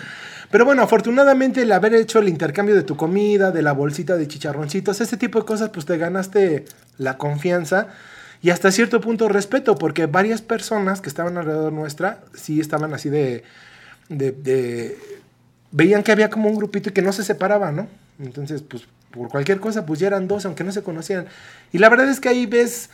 [0.51, 4.27] Pero bueno, afortunadamente el haber hecho el intercambio de tu comida, de la bolsita de
[4.27, 6.65] chicharroncitos, ese tipo de cosas, pues te ganaste
[6.99, 7.87] la confianza
[8.43, 13.09] y hasta cierto punto respeto, porque varias personas que estaban alrededor nuestra sí estaban así
[13.11, 13.45] de,
[14.09, 14.99] de, de-
[15.73, 17.89] veían que había como un grupito y que no se separaban, ¿no?
[18.19, 21.27] Entonces, pues por cualquier cosa, pues ya eran dos, aunque no se conocieran.
[21.73, 22.91] Y la verdad es que ahí ves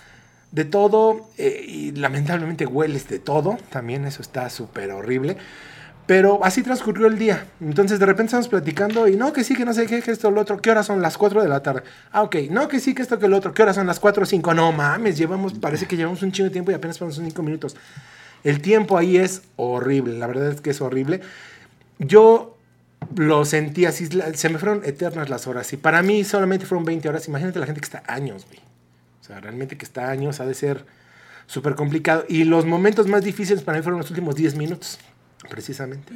[0.52, 5.36] de todo eh, y lamentablemente hueles de todo, también eso está súper horrible.
[6.06, 7.46] Pero así transcurrió el día.
[7.60, 10.30] Entonces de repente estamos platicando y no, que sí, que no sé qué, que esto,
[10.30, 10.62] lo otro.
[10.62, 11.02] ¿Qué horas son?
[11.02, 11.82] Las 4 de la tarde.
[12.12, 12.36] Ah, ok.
[12.50, 13.52] No, que sí, que esto, que lo otro.
[13.52, 13.88] ¿Qué horas son?
[13.88, 14.54] Las 4 o 5.
[14.54, 17.76] No mames, llevamos, parece que llevamos un chingo de tiempo y apenas pasamos 5 minutos.
[18.44, 21.22] El tiempo ahí es horrible, la verdad es que es horrible.
[21.98, 22.55] Yo
[23.14, 25.72] lo sentí así, se me fueron eternas las horas.
[25.72, 27.28] Y para mí solamente fueron 20 horas.
[27.28, 28.58] Imagínate la gente que está años, güey.
[29.20, 30.84] O sea, realmente que está años ha de ser
[31.46, 32.24] súper complicado.
[32.28, 34.98] Y los momentos más difíciles para mí fueron los últimos 10 minutos,
[35.48, 36.12] precisamente.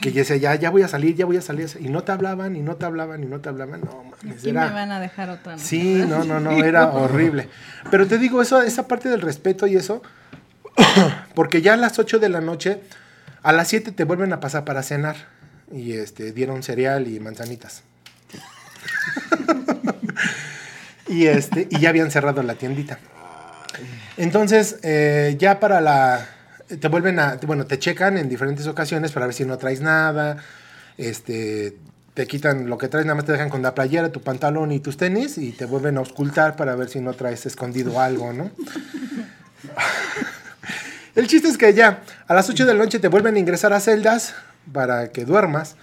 [0.00, 1.68] Que yo decía, ya, ya voy a salir, ya voy a salir.
[1.80, 3.80] Y no te hablaban, y no te hablaban, y no te hablaban.
[3.82, 4.66] No, mames, era...
[4.66, 5.62] me van a dejar otra vez.
[5.62, 7.48] Sí, no, no, no, era horrible.
[7.90, 10.02] Pero te digo, eso, esa parte del respeto y eso,
[11.34, 12.80] porque ya a las 8 de la noche,
[13.42, 15.37] a las 7 te vuelven a pasar para cenar.
[15.72, 17.82] Y este, dieron cereal y manzanitas.
[21.08, 22.98] y, este, y ya habían cerrado la tiendita.
[24.16, 26.26] Entonces, eh, ya para la...
[26.80, 27.38] Te vuelven a...
[27.46, 30.38] Bueno, te checan en diferentes ocasiones para ver si no traes nada.
[30.96, 31.76] Este,
[32.18, 34.80] te quitan lo que traes, nada más te dejan con la playera, tu pantalón y
[34.80, 38.50] tus tenis y te vuelven a auscultar para ver si no traes escondido algo, ¿no?
[41.14, 43.72] El chiste es que ya a las 8 de la noche te vuelven a ingresar
[43.72, 44.34] a celdas
[44.72, 45.76] para que duermas.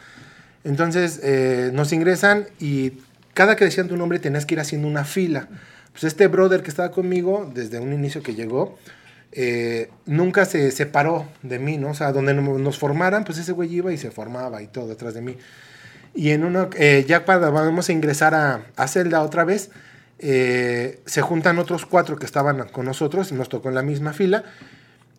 [0.64, 2.94] Entonces eh, nos ingresan y
[3.34, 5.48] cada que decían tu nombre tenías que ir haciendo una fila.
[5.92, 8.78] Pues este brother que estaba conmigo desde un inicio que llegó,
[9.32, 11.92] eh, nunca se separó de mí, ¿no?
[11.92, 14.88] O sea, donde no- nos formaran, pues ese güey iba y se formaba y todo
[14.88, 15.38] detrás de mí.
[16.14, 19.70] Y en uno, eh, ya cuando vamos a ingresar a, a celda otra vez,
[20.20, 24.46] eh, se juntan otros cuatro que estaban con nosotros nos tocó en la misma fila.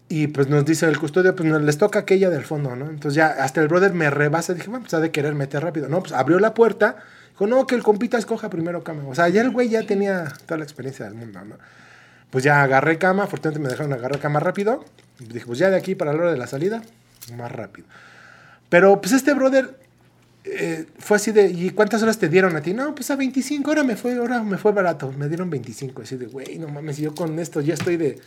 [0.08, 2.88] Y pues nos dice el custodio, pues les toca aquella del fondo, ¿no?
[2.88, 4.54] Entonces ya hasta el brother me rebasa.
[4.54, 5.88] Dije, bueno, pues ha de querer meter rápido.
[5.88, 6.96] No, pues abrió la puerta.
[7.30, 9.02] Dijo, no, que el compita escoja primero cama.
[9.08, 11.56] O sea, ya el güey ya tenía toda la experiencia del mundo, ¿no?
[12.30, 13.24] Pues ya agarré cama.
[13.24, 14.84] Afortunadamente me dejaron agarrar cama rápido.
[15.18, 16.82] Dije, pues ya de aquí para la hora de la salida,
[17.36, 17.88] más rápido.
[18.68, 19.76] Pero pues este brother
[20.44, 22.72] eh, fue así de, ¿y cuántas horas te dieron a ti?
[22.72, 26.02] No, pues a 25, ahora me fue, ahora me fue barato, me dieron 25.
[26.02, 28.20] Así de, güey, no mames, yo con esto ya estoy de,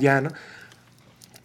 [0.00, 0.30] ya, ¿no?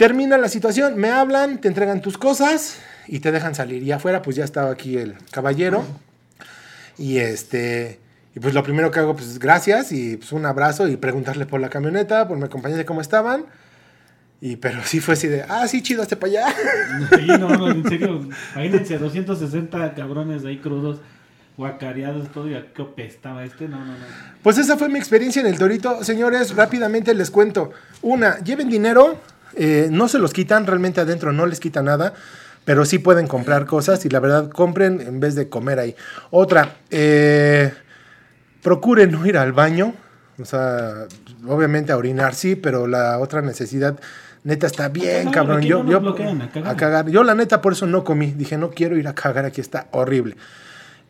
[0.02, 3.84] Termina la situación, me hablan, te entregan tus cosas y te dejan salir.
[3.84, 5.86] Y afuera, pues ya estaba aquí el caballero.
[6.98, 8.00] Y este,
[8.34, 11.62] y pues lo primero que hago, pues gracias y pues un abrazo y preguntarle por
[11.62, 13.46] la camioneta, por mi compañía cómo estaban.
[14.42, 16.56] Y pero sí fue así de, ah, sí, chido, hasta para allá.
[17.20, 18.28] Sí, no, no, en serio.
[18.56, 21.00] Imagínense, 260 cabrones ahí crudos,
[21.58, 23.68] guacareados, todo, y a qué apestaba este.
[23.68, 24.06] No, no, no.
[24.42, 26.04] Pues esa fue mi experiencia en el Torito.
[26.04, 27.70] Señores, rápidamente les cuento.
[28.02, 29.20] Una, lleven dinero,
[29.56, 32.14] eh, no se los quitan, realmente adentro no les quita nada,
[32.66, 35.96] pero sí pueden comprar cosas y la verdad compren en vez de comer ahí.
[36.30, 37.74] Otra, eh,
[38.62, 39.94] procuren no ir al baño,
[40.40, 41.06] o sea,
[41.48, 44.00] obviamente a orinar sí, pero la otra necesidad
[44.44, 45.62] neta está bien, cabrón.
[45.62, 46.72] Yo, no yo bloquean, a cagar.
[46.72, 47.10] a cagar.
[47.10, 48.28] Yo la neta por eso no comí.
[48.32, 50.36] Dije, no quiero ir a cagar, aquí está horrible.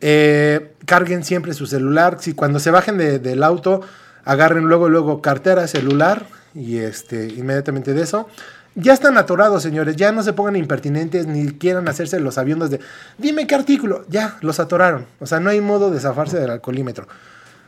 [0.00, 2.18] Eh, carguen siempre su celular.
[2.20, 3.80] Si cuando se bajen de- del auto,
[4.24, 8.28] agarren luego, luego cartera, celular y este, inmediatamente de eso.
[8.74, 9.96] Ya están atorados, señores.
[9.96, 12.80] Ya no se pongan impertinentes ni quieran hacerse los aviones de,
[13.18, 14.04] dime qué artículo.
[14.08, 15.06] Ya, los atoraron.
[15.20, 17.06] O sea, no hay modo de zafarse del alcoholímetro.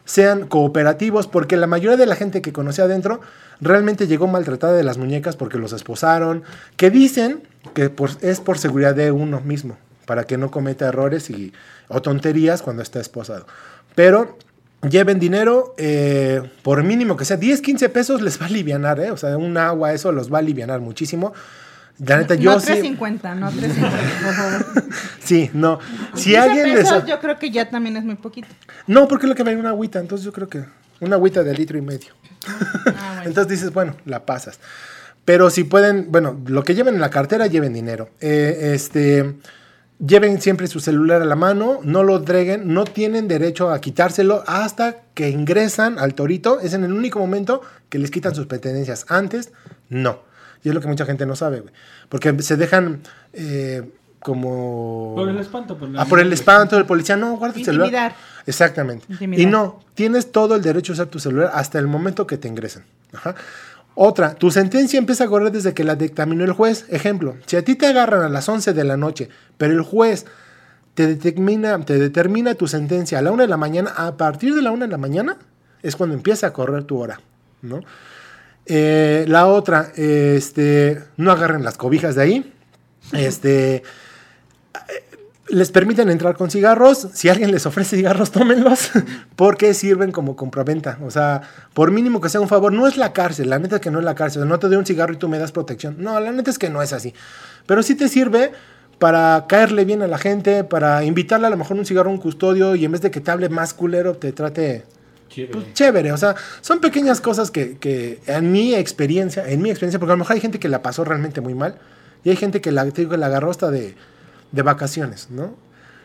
[0.06, 3.20] Sean cooperativos, porque la mayoría de la gente que conocí adentro
[3.60, 6.42] realmente llegó maltratada de las muñecas porque los esposaron.
[6.76, 7.42] Que dicen
[7.74, 7.92] que
[8.22, 9.76] es por seguridad de uno mismo,
[10.06, 11.52] para que no cometa errores y,
[11.88, 13.46] o tonterías cuando está esposado.
[13.94, 14.38] Pero
[14.88, 19.10] lleven dinero, eh, por mínimo que sea 10, 15 pesos les va a alivianar, ¿eh?
[19.10, 21.32] O sea, un agua, eso los va a alivianar muchísimo.
[21.98, 22.66] La neta, yo no sí.
[22.66, 24.66] 350, no 350, por favor.
[25.20, 25.78] Sí, no.
[26.14, 26.88] Si 15 alguien les.
[26.88, 28.48] pesos yo creo que ya también es muy poquito.
[28.86, 30.64] No, porque lo que me una agüita, entonces yo creo que
[31.00, 32.12] una agüita de litro y medio.
[32.46, 33.22] Ah, bueno.
[33.24, 34.58] Entonces dices, bueno, la pasas.
[35.24, 38.10] Pero si pueden, bueno, lo que lleven en la cartera, lleven dinero.
[38.20, 39.36] Eh, este,
[40.06, 44.42] lleven siempre su celular a la mano, no lo entreguen, no tienen derecho a quitárselo
[44.46, 46.60] hasta que ingresan al torito.
[46.60, 49.06] Es en el único momento que les quitan sus pertenencias.
[49.08, 49.52] Antes,
[49.88, 50.20] no.
[50.62, 51.74] Y es lo que mucha gente no sabe, güey.
[52.08, 53.00] Porque se dejan
[53.34, 53.82] eh,
[54.18, 55.12] como...
[55.16, 55.76] Por el espanto.
[55.78, 57.86] Por la- Ah, por el espanto del policía, no, guarda tu celular.
[57.88, 58.14] Intimidar.
[58.46, 59.04] Exactamente.
[59.10, 59.42] Intimidar.
[59.42, 62.48] Y no, tienes todo el derecho a usar tu celular hasta el momento que te
[62.48, 62.84] ingresen.
[63.12, 63.34] Ajá.
[63.94, 66.86] Otra, tu sentencia empieza a correr desde que la dictaminó el juez.
[66.88, 70.26] Ejemplo, si a ti te agarran a las 11 de la noche, pero el juez
[70.94, 74.62] te determina, te determina tu sentencia a la 1 de la mañana, a partir de
[74.62, 75.38] la 1 de la mañana
[75.82, 77.20] es cuando empieza a correr tu hora,
[77.62, 77.80] ¿no?
[78.66, 82.52] Eh, la otra, este, no agarren las cobijas de ahí.
[83.12, 83.82] Este,
[85.54, 87.08] les permiten entrar con cigarros.
[87.12, 88.90] Si alguien les ofrece cigarros, tómenlos,
[89.36, 90.98] porque sirven como compraventa.
[91.02, 91.42] O sea,
[91.72, 93.50] por mínimo que sea un favor, no es la cárcel.
[93.50, 94.46] La neta es que no es la cárcel.
[94.48, 95.96] No te doy un cigarro y tú me das protección.
[95.98, 97.14] No, la neta es que no es así.
[97.66, 98.52] Pero sí te sirve
[98.98, 102.18] para caerle bien a la gente, para invitarle a lo mejor un cigarro a un
[102.18, 104.84] custodio y en vez de que te hable más culero, te trate
[105.28, 105.52] Chévere.
[105.52, 106.12] pues, chévere.
[106.12, 110.16] O sea, son pequeñas cosas que, que en mi experiencia, en mi experiencia, porque a
[110.16, 111.76] lo mejor hay gente que la pasó realmente muy mal
[112.24, 113.94] y hay gente que la, te digo, que la agarró hasta de,
[114.52, 115.54] de vacaciones, ¿no?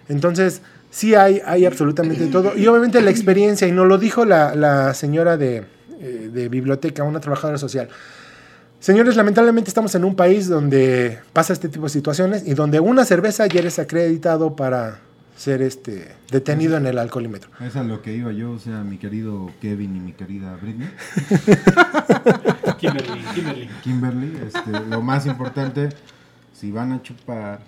[0.07, 0.61] Entonces,
[0.91, 2.57] sí hay, hay absolutamente todo.
[2.57, 5.63] Y obviamente la experiencia, y nos lo dijo la, la señora de,
[5.99, 7.89] eh, de biblioteca, una trabajadora social.
[8.79, 13.03] Señores, lamentablemente estamos en un país donde pasa este tipo de situaciones y donde una
[13.03, 14.99] cerveza ya eres acreditado para
[15.35, 17.49] ser este detenido en el alcoholímetro.
[17.59, 20.89] Es a lo que iba yo, o sea, mi querido Kevin y mi querida Britney,
[22.77, 23.69] Kimberly, Kimberly.
[23.83, 25.89] Kimberly, este, lo más importante,
[26.53, 27.59] si van a chupar,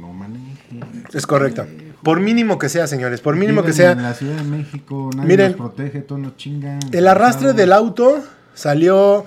[0.00, 1.04] no manejen.
[1.12, 1.66] Es correcto.
[2.02, 4.02] Por mínimo que sea, señores, por mínimo que Viven En sea.
[4.02, 6.80] la Ciudad de México, nadie Miren, nos protege, todos nos chingan.
[6.92, 8.22] El arrastre del auto
[8.54, 9.24] salió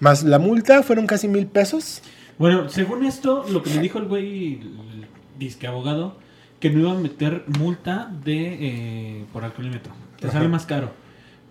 [0.00, 2.02] más la multa, fueron casi mil pesos.
[2.38, 5.06] Bueno, según esto, lo que me dijo el güey, el
[5.38, 6.16] disque abogado,
[6.60, 9.92] que no iba a meter multa de eh, por alcoholímetro.
[10.20, 10.90] Te sale más caro.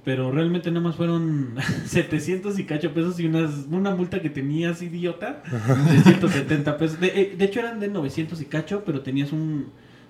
[0.07, 1.55] Pero realmente nada más fueron
[1.85, 5.43] 700 y cacho pesos y unas, una multa que tenías idiota
[5.91, 6.97] de 170 pesos.
[7.01, 9.65] De, eh, de hecho eran de 900 y cacho, pero tenías un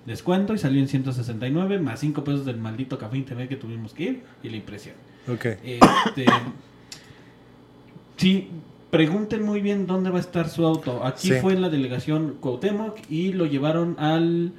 [0.06, 4.02] descuento y salió en 169 más 5 pesos del maldito café internet que tuvimos que
[4.04, 4.94] ir y la impresión.
[5.26, 5.44] Ok.
[5.64, 6.26] Este,
[8.16, 8.50] sí,
[8.90, 11.04] pregunten muy bien dónde va a estar su auto.
[11.04, 11.34] Aquí Sí.
[11.40, 14.52] fue en la delegación Cuauhtémoc y lo llevaron al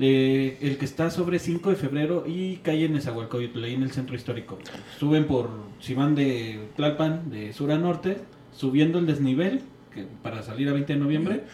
[0.00, 4.16] eh, el que está sobre 5 de febrero y calle Nezahualcóyotl, ahí en el centro
[4.16, 4.58] histórico.
[4.98, 8.18] Suben por, si van de Tlalpan, de sur a norte,
[8.52, 9.62] subiendo el desnivel
[9.92, 11.44] que, para salir a 20 de noviembre.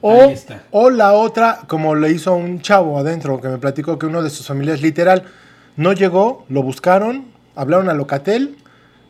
[0.00, 0.64] O, Ahí está.
[0.70, 4.30] o la otra, como le hizo un chavo adentro, que me platicó que uno de
[4.30, 5.24] sus familiares literal
[5.76, 8.56] no llegó, lo buscaron, hablaron a Locatel,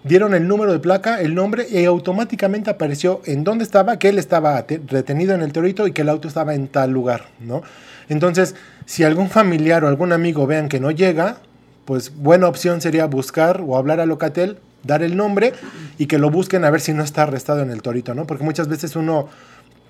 [0.06, 4.18] dieron el número de placa, el nombre y automáticamente apareció en dónde estaba, que él
[4.18, 7.62] estaba te- retenido en el torito y que el auto estaba en tal lugar, ¿no?
[8.08, 8.54] Entonces,
[8.84, 11.38] si algún familiar o algún amigo vean que no llega,
[11.84, 15.52] pues buena opción sería buscar o hablar a Locatel, dar el nombre
[15.98, 18.26] y que lo busquen a ver si no está arrestado en el torito, ¿no?
[18.26, 19.28] Porque muchas veces uno,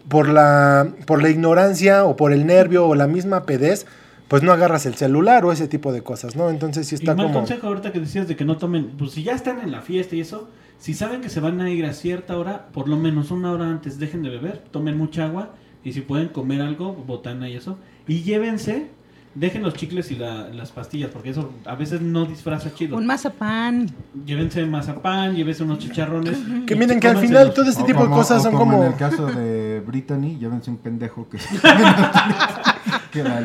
[0.09, 3.87] por la, por la ignorancia o por el nervio o la misma pedez,
[4.29, 6.51] pues no agarras el celular o ese tipo de cosas, ¿no?
[6.51, 7.39] Entonces sí Y está mal como...
[7.41, 10.17] consejo ahorita que decías de que no tomen, pues si ya están en la fiesta
[10.17, 10.49] y eso,
[10.79, 13.65] si saben que se van a ir a cierta hora, por lo menos una hora
[13.69, 15.51] antes dejen de beber, tomen mucha agua
[15.85, 18.89] y si pueden comer algo, botana y eso, y llévense,
[19.37, 22.97] dejen los chicles y la- las pastillas, porque eso a veces no disfraza chido.
[22.97, 23.89] Un mazapán.
[24.27, 26.37] Llévense mazapán, llévense unos chicharrones.
[26.67, 28.53] Que y miren que al final los- todo este O tipo de como- cosas son
[28.53, 28.83] como como...
[28.85, 31.39] en el caso de Brittany, llévense un pendejo que,
[33.13, 33.41] que la.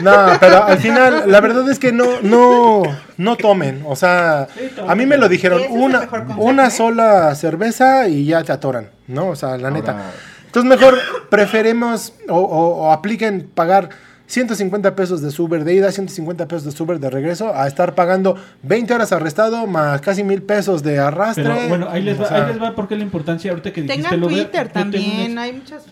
[0.00, 2.82] No, pero al final, la verdad es que no, no,
[3.16, 3.82] no tomen.
[3.86, 4.48] O sea,
[4.88, 6.70] a mí me lo dijeron, una, una ¿eh?
[6.70, 9.28] sola cerveza y ya te atoran, ¿no?
[9.28, 10.10] O sea, la neta.
[10.46, 10.98] Entonces mejor
[11.30, 13.88] preferemos o, o- o apliquen pagar
[14.26, 18.36] 150 pesos de Uber de ida, 150 pesos de Uber de regreso, a estar pagando
[18.62, 21.44] 20 horas arrestado más casi mil pesos de arrastre.
[21.44, 23.82] Pero bueno, ahí les va, O sea, ahí les va porque la importancia ahorita que
[23.82, 25.38] dijiste Tengan Twitter tengo también.
[25.38, 25.84] Hay muchas.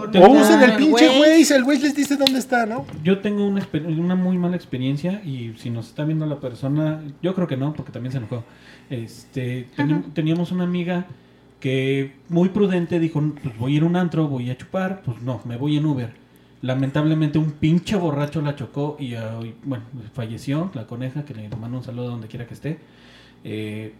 [0.00, 1.38] O usen el pinche güey.
[1.38, 2.86] Waze, el Waze les dice dónde está, ¿no?
[3.02, 3.66] Yo tengo una,
[3.98, 7.72] una muy mala experiencia y si nos está viendo la persona, yo creo que no,
[7.74, 8.44] porque también se enojó.
[8.88, 9.68] Este,
[10.14, 11.06] teníamos una amiga
[11.60, 15.20] que muy prudente dijo, pues voy a ir a un antro, voy a chupar, pues
[15.22, 16.12] no, me voy en Uber.
[16.62, 21.78] Lamentablemente un pinche borracho la chocó y ah, bueno, falleció la coneja, que le mando
[21.78, 22.78] un saludo donde quiera que esté,
[23.44, 23.94] eh,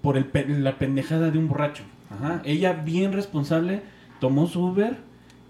[0.00, 0.26] por el
[0.64, 1.84] la pendejada de un borracho.
[2.10, 2.42] Ajá.
[2.44, 3.82] Ella bien responsable
[4.20, 4.96] tomó su Uber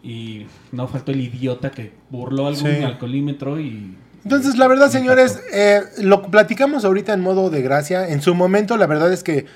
[0.03, 2.83] y no faltó el idiota que burló algún Sí.
[2.83, 3.97] alcoholímetro y...
[4.25, 8.09] Entonces, la verdad, señores, eh, lo platicamos ahorita en modo de gracia.
[8.09, 9.47] En su momento, la verdad es que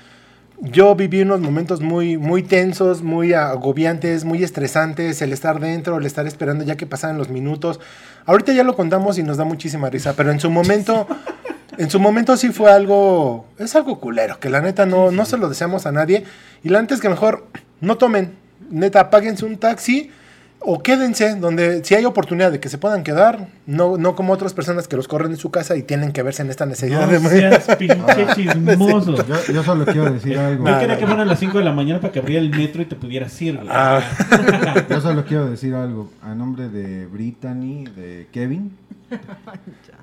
[0.59, 6.05] yo viví unos momentos muy, muy tensos, muy agobiantes, muy estresantes, el estar dentro, el
[6.05, 7.79] estar esperando ya que pasaran los minutos.
[8.25, 11.07] Ahorita ya lo contamos y nos da muchísima risa, pero en su momento,
[11.77, 15.37] en su momento sí fue algo, es algo culero, que la neta no, no se
[15.37, 16.23] lo deseamos a nadie.
[16.63, 17.47] Y la neta es que mejor
[17.79, 18.33] no tomen,
[18.69, 20.11] neta, páguense un taxi.
[20.59, 24.53] O quédense donde si hay oportunidad de que se puedan quedar, no, no como otras
[24.53, 27.07] personas que los corren de su casa y tienen que verse en esta necesidad No
[27.07, 29.15] de seas pinche chismoso.
[29.25, 30.67] yo, yo solo quiero decir algo.
[30.67, 32.85] Yo quería que fueran las 5 de la mañana para que abriera el metro y
[32.85, 33.59] te pudieras ir.
[33.69, 34.01] Ah.
[34.89, 38.75] Yo solo quiero decir algo a nombre de Brittany, de Kevin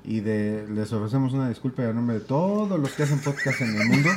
[0.03, 3.75] y de les ofrecemos una disculpa a nombre de todos los que hacen podcast en
[3.79, 4.09] el mundo.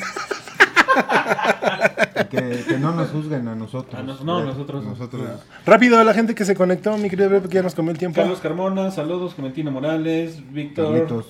[2.31, 3.95] Que, que no nos juzguen a nosotros.
[3.95, 4.85] A nos- no, nosotros.
[4.85, 5.23] nosotros
[5.65, 8.21] Rápido, la gente que se conectó, mi querido Bebe, que ya nos comió el tiempo.
[8.21, 9.35] Carlos Carmona, saludos.
[9.35, 11.27] Clementina Morales, Víctor, Carlitos.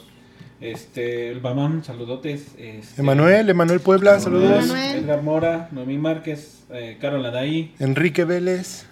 [0.61, 2.49] este, el Bamán, saludotes.
[2.57, 4.65] Este, Emanuel, Emanuel Puebla, saludos.
[4.65, 4.97] Emanuel.
[5.05, 7.75] Edgar Mora, Noemí Márquez, eh, Carol Adaí.
[7.79, 8.87] Enrique Vélez.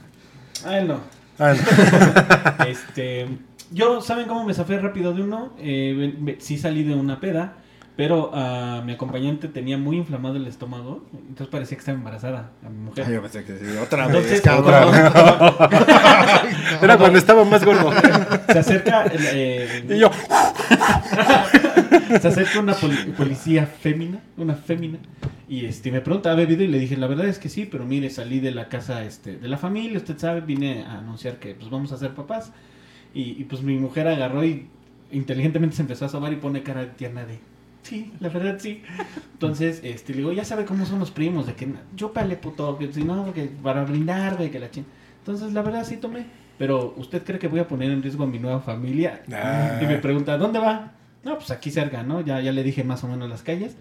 [0.64, 1.00] Ah, él no.
[1.38, 2.66] Ah, no.
[2.68, 3.26] Este,
[3.72, 5.54] yo, ¿saben cómo me zafé rápido de uno?
[5.58, 7.54] Eh, sí salí de una peda,
[7.96, 12.68] pero ah, mi acompañante tenía muy inflamado el estómago, entonces parecía que estaba embarazada a
[12.68, 13.04] mi mujer.
[13.06, 14.94] Ay, yo pensé que sí, otra Entonces, vez, cabrón.
[16.82, 17.90] Era cuando estaba más gordo.
[18.52, 20.10] se acerca el, eh, Y yo,
[22.20, 24.98] se acerca una poli- policía fémina, una fémina,
[25.48, 26.62] y este me pregunta, ¿ha bebido?
[26.64, 29.36] Y le dije, la verdad es que sí, pero mire, salí de la casa este,
[29.38, 32.52] de la familia, usted sabe, vine a anunciar que pues vamos a ser papás.
[33.14, 34.66] Y, y, pues mi mujer agarró y
[35.10, 37.38] inteligentemente se empezó a sobar y pone cara tierna de,
[37.86, 38.82] sí, la verdad sí.
[39.32, 42.76] Entonces, este, le digo, ya sabe cómo son los primos, de que yo pale puto,
[42.78, 44.84] que si no, que para brindar, güey, que la ching.
[45.20, 46.26] Entonces, la verdad sí tomé.
[46.58, 49.22] Pero, ¿usted cree que voy a poner en riesgo a mi nueva familia?
[49.32, 49.78] Ah.
[49.82, 50.92] Y me pregunta, ¿dónde va?
[51.22, 52.20] No, pues aquí cerca, ¿no?
[52.22, 53.76] Ya, ya le dije más o menos las calles.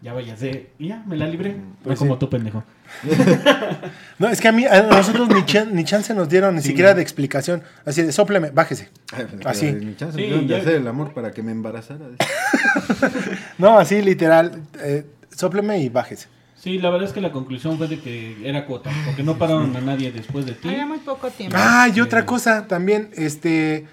[0.00, 0.70] Ya váyase.
[0.78, 1.56] Y ya, me la libré.
[1.82, 2.62] Pues no como tú, pendejo.
[4.20, 6.68] No, es que a mí, a nosotros ni, chan- ni chance nos dieron, ni Sí,
[6.68, 6.96] siquiera no.
[6.96, 7.62] de explicación.
[7.84, 8.90] Así de, sopleme, bájese.
[9.10, 9.72] Pues, Así.
[9.72, 12.06] Mi chance Sí, dieron de ya- hacer el amor para que me embarazara.
[13.58, 16.28] No, así literal, eh, sopleme y bájese.
[16.56, 18.90] Sí, la verdad es que la conclusión fue de que era cuota.
[19.06, 20.68] Porque no pararon a nadie después de ti.
[20.68, 21.56] Había muy poco tiempo.
[21.58, 23.86] Ah, y otra cosa también, este,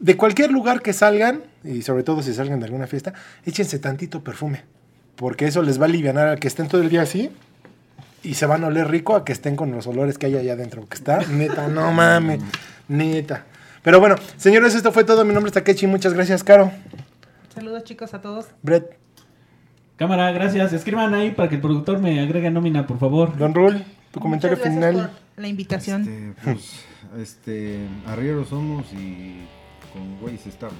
[0.00, 3.12] de cualquier lugar que salgan, y sobre todo si salgan de alguna fiesta,
[3.44, 4.64] échense tantito perfume,
[5.14, 7.30] porque eso les va a aliviar a que estén todo el día así
[8.22, 10.54] y se van a oler rico a que estén con los olores que hay allá
[10.54, 12.40] adentro, que está neta, no mames,
[12.88, 13.44] neta.
[13.82, 15.24] Pero bueno, señores, esto fue todo.
[15.24, 15.86] Mi nombre es Takechi.
[15.86, 16.72] Muchas gracias, Caro.
[17.56, 18.48] Saludos chicos a todos.
[18.60, 18.98] Brett,
[19.96, 20.74] Cámara, gracias.
[20.74, 23.34] Escriban ahí para que el productor me agregue nómina, por favor.
[23.38, 25.10] Don Rul, tu comentario Muchas gracias final.
[25.34, 26.02] por la invitación.
[26.02, 26.84] Este, pues,
[27.18, 29.46] este, arrieros somos y
[29.90, 30.76] con güeyes estamos.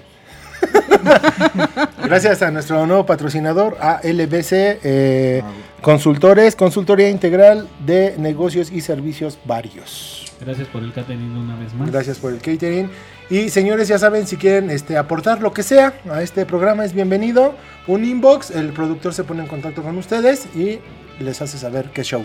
[2.05, 5.42] Gracias a nuestro nuevo patrocinador, ALBC eh,
[5.80, 10.30] Consultores, Consultoría Integral de Negocios y Servicios Varios.
[10.41, 11.91] Gracias por el catering una vez más.
[11.91, 12.91] Gracias por el catering.
[13.29, 16.93] Y señores, ya saben, si quieren este, aportar lo que sea a este programa, es
[16.93, 17.55] bienvenido.
[17.89, 20.79] Un inbox, el productor se pone en contacto con ustedes y
[21.19, 22.25] les hace saber qué show.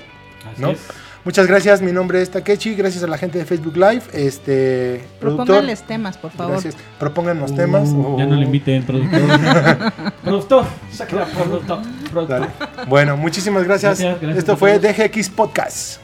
[0.51, 0.71] Así ¿no?
[0.71, 0.79] es.
[1.23, 5.45] Muchas gracias, mi nombre es Takechi, gracias a la gente de Facebook Live, este productor.
[5.45, 6.53] Propónganles temas, por favor.
[6.53, 6.75] Gracias.
[6.99, 7.89] Propónganos temas.
[7.89, 9.21] Uh, Ya no le invite el productor.
[10.23, 11.79] productor, saca productor.
[12.11, 12.27] productor.
[12.27, 12.47] Dale.
[12.87, 13.99] Bueno, muchísimas gracias.
[13.99, 14.97] Gracias, gracias Esto fue todos.
[14.97, 16.00] DGX Podcast.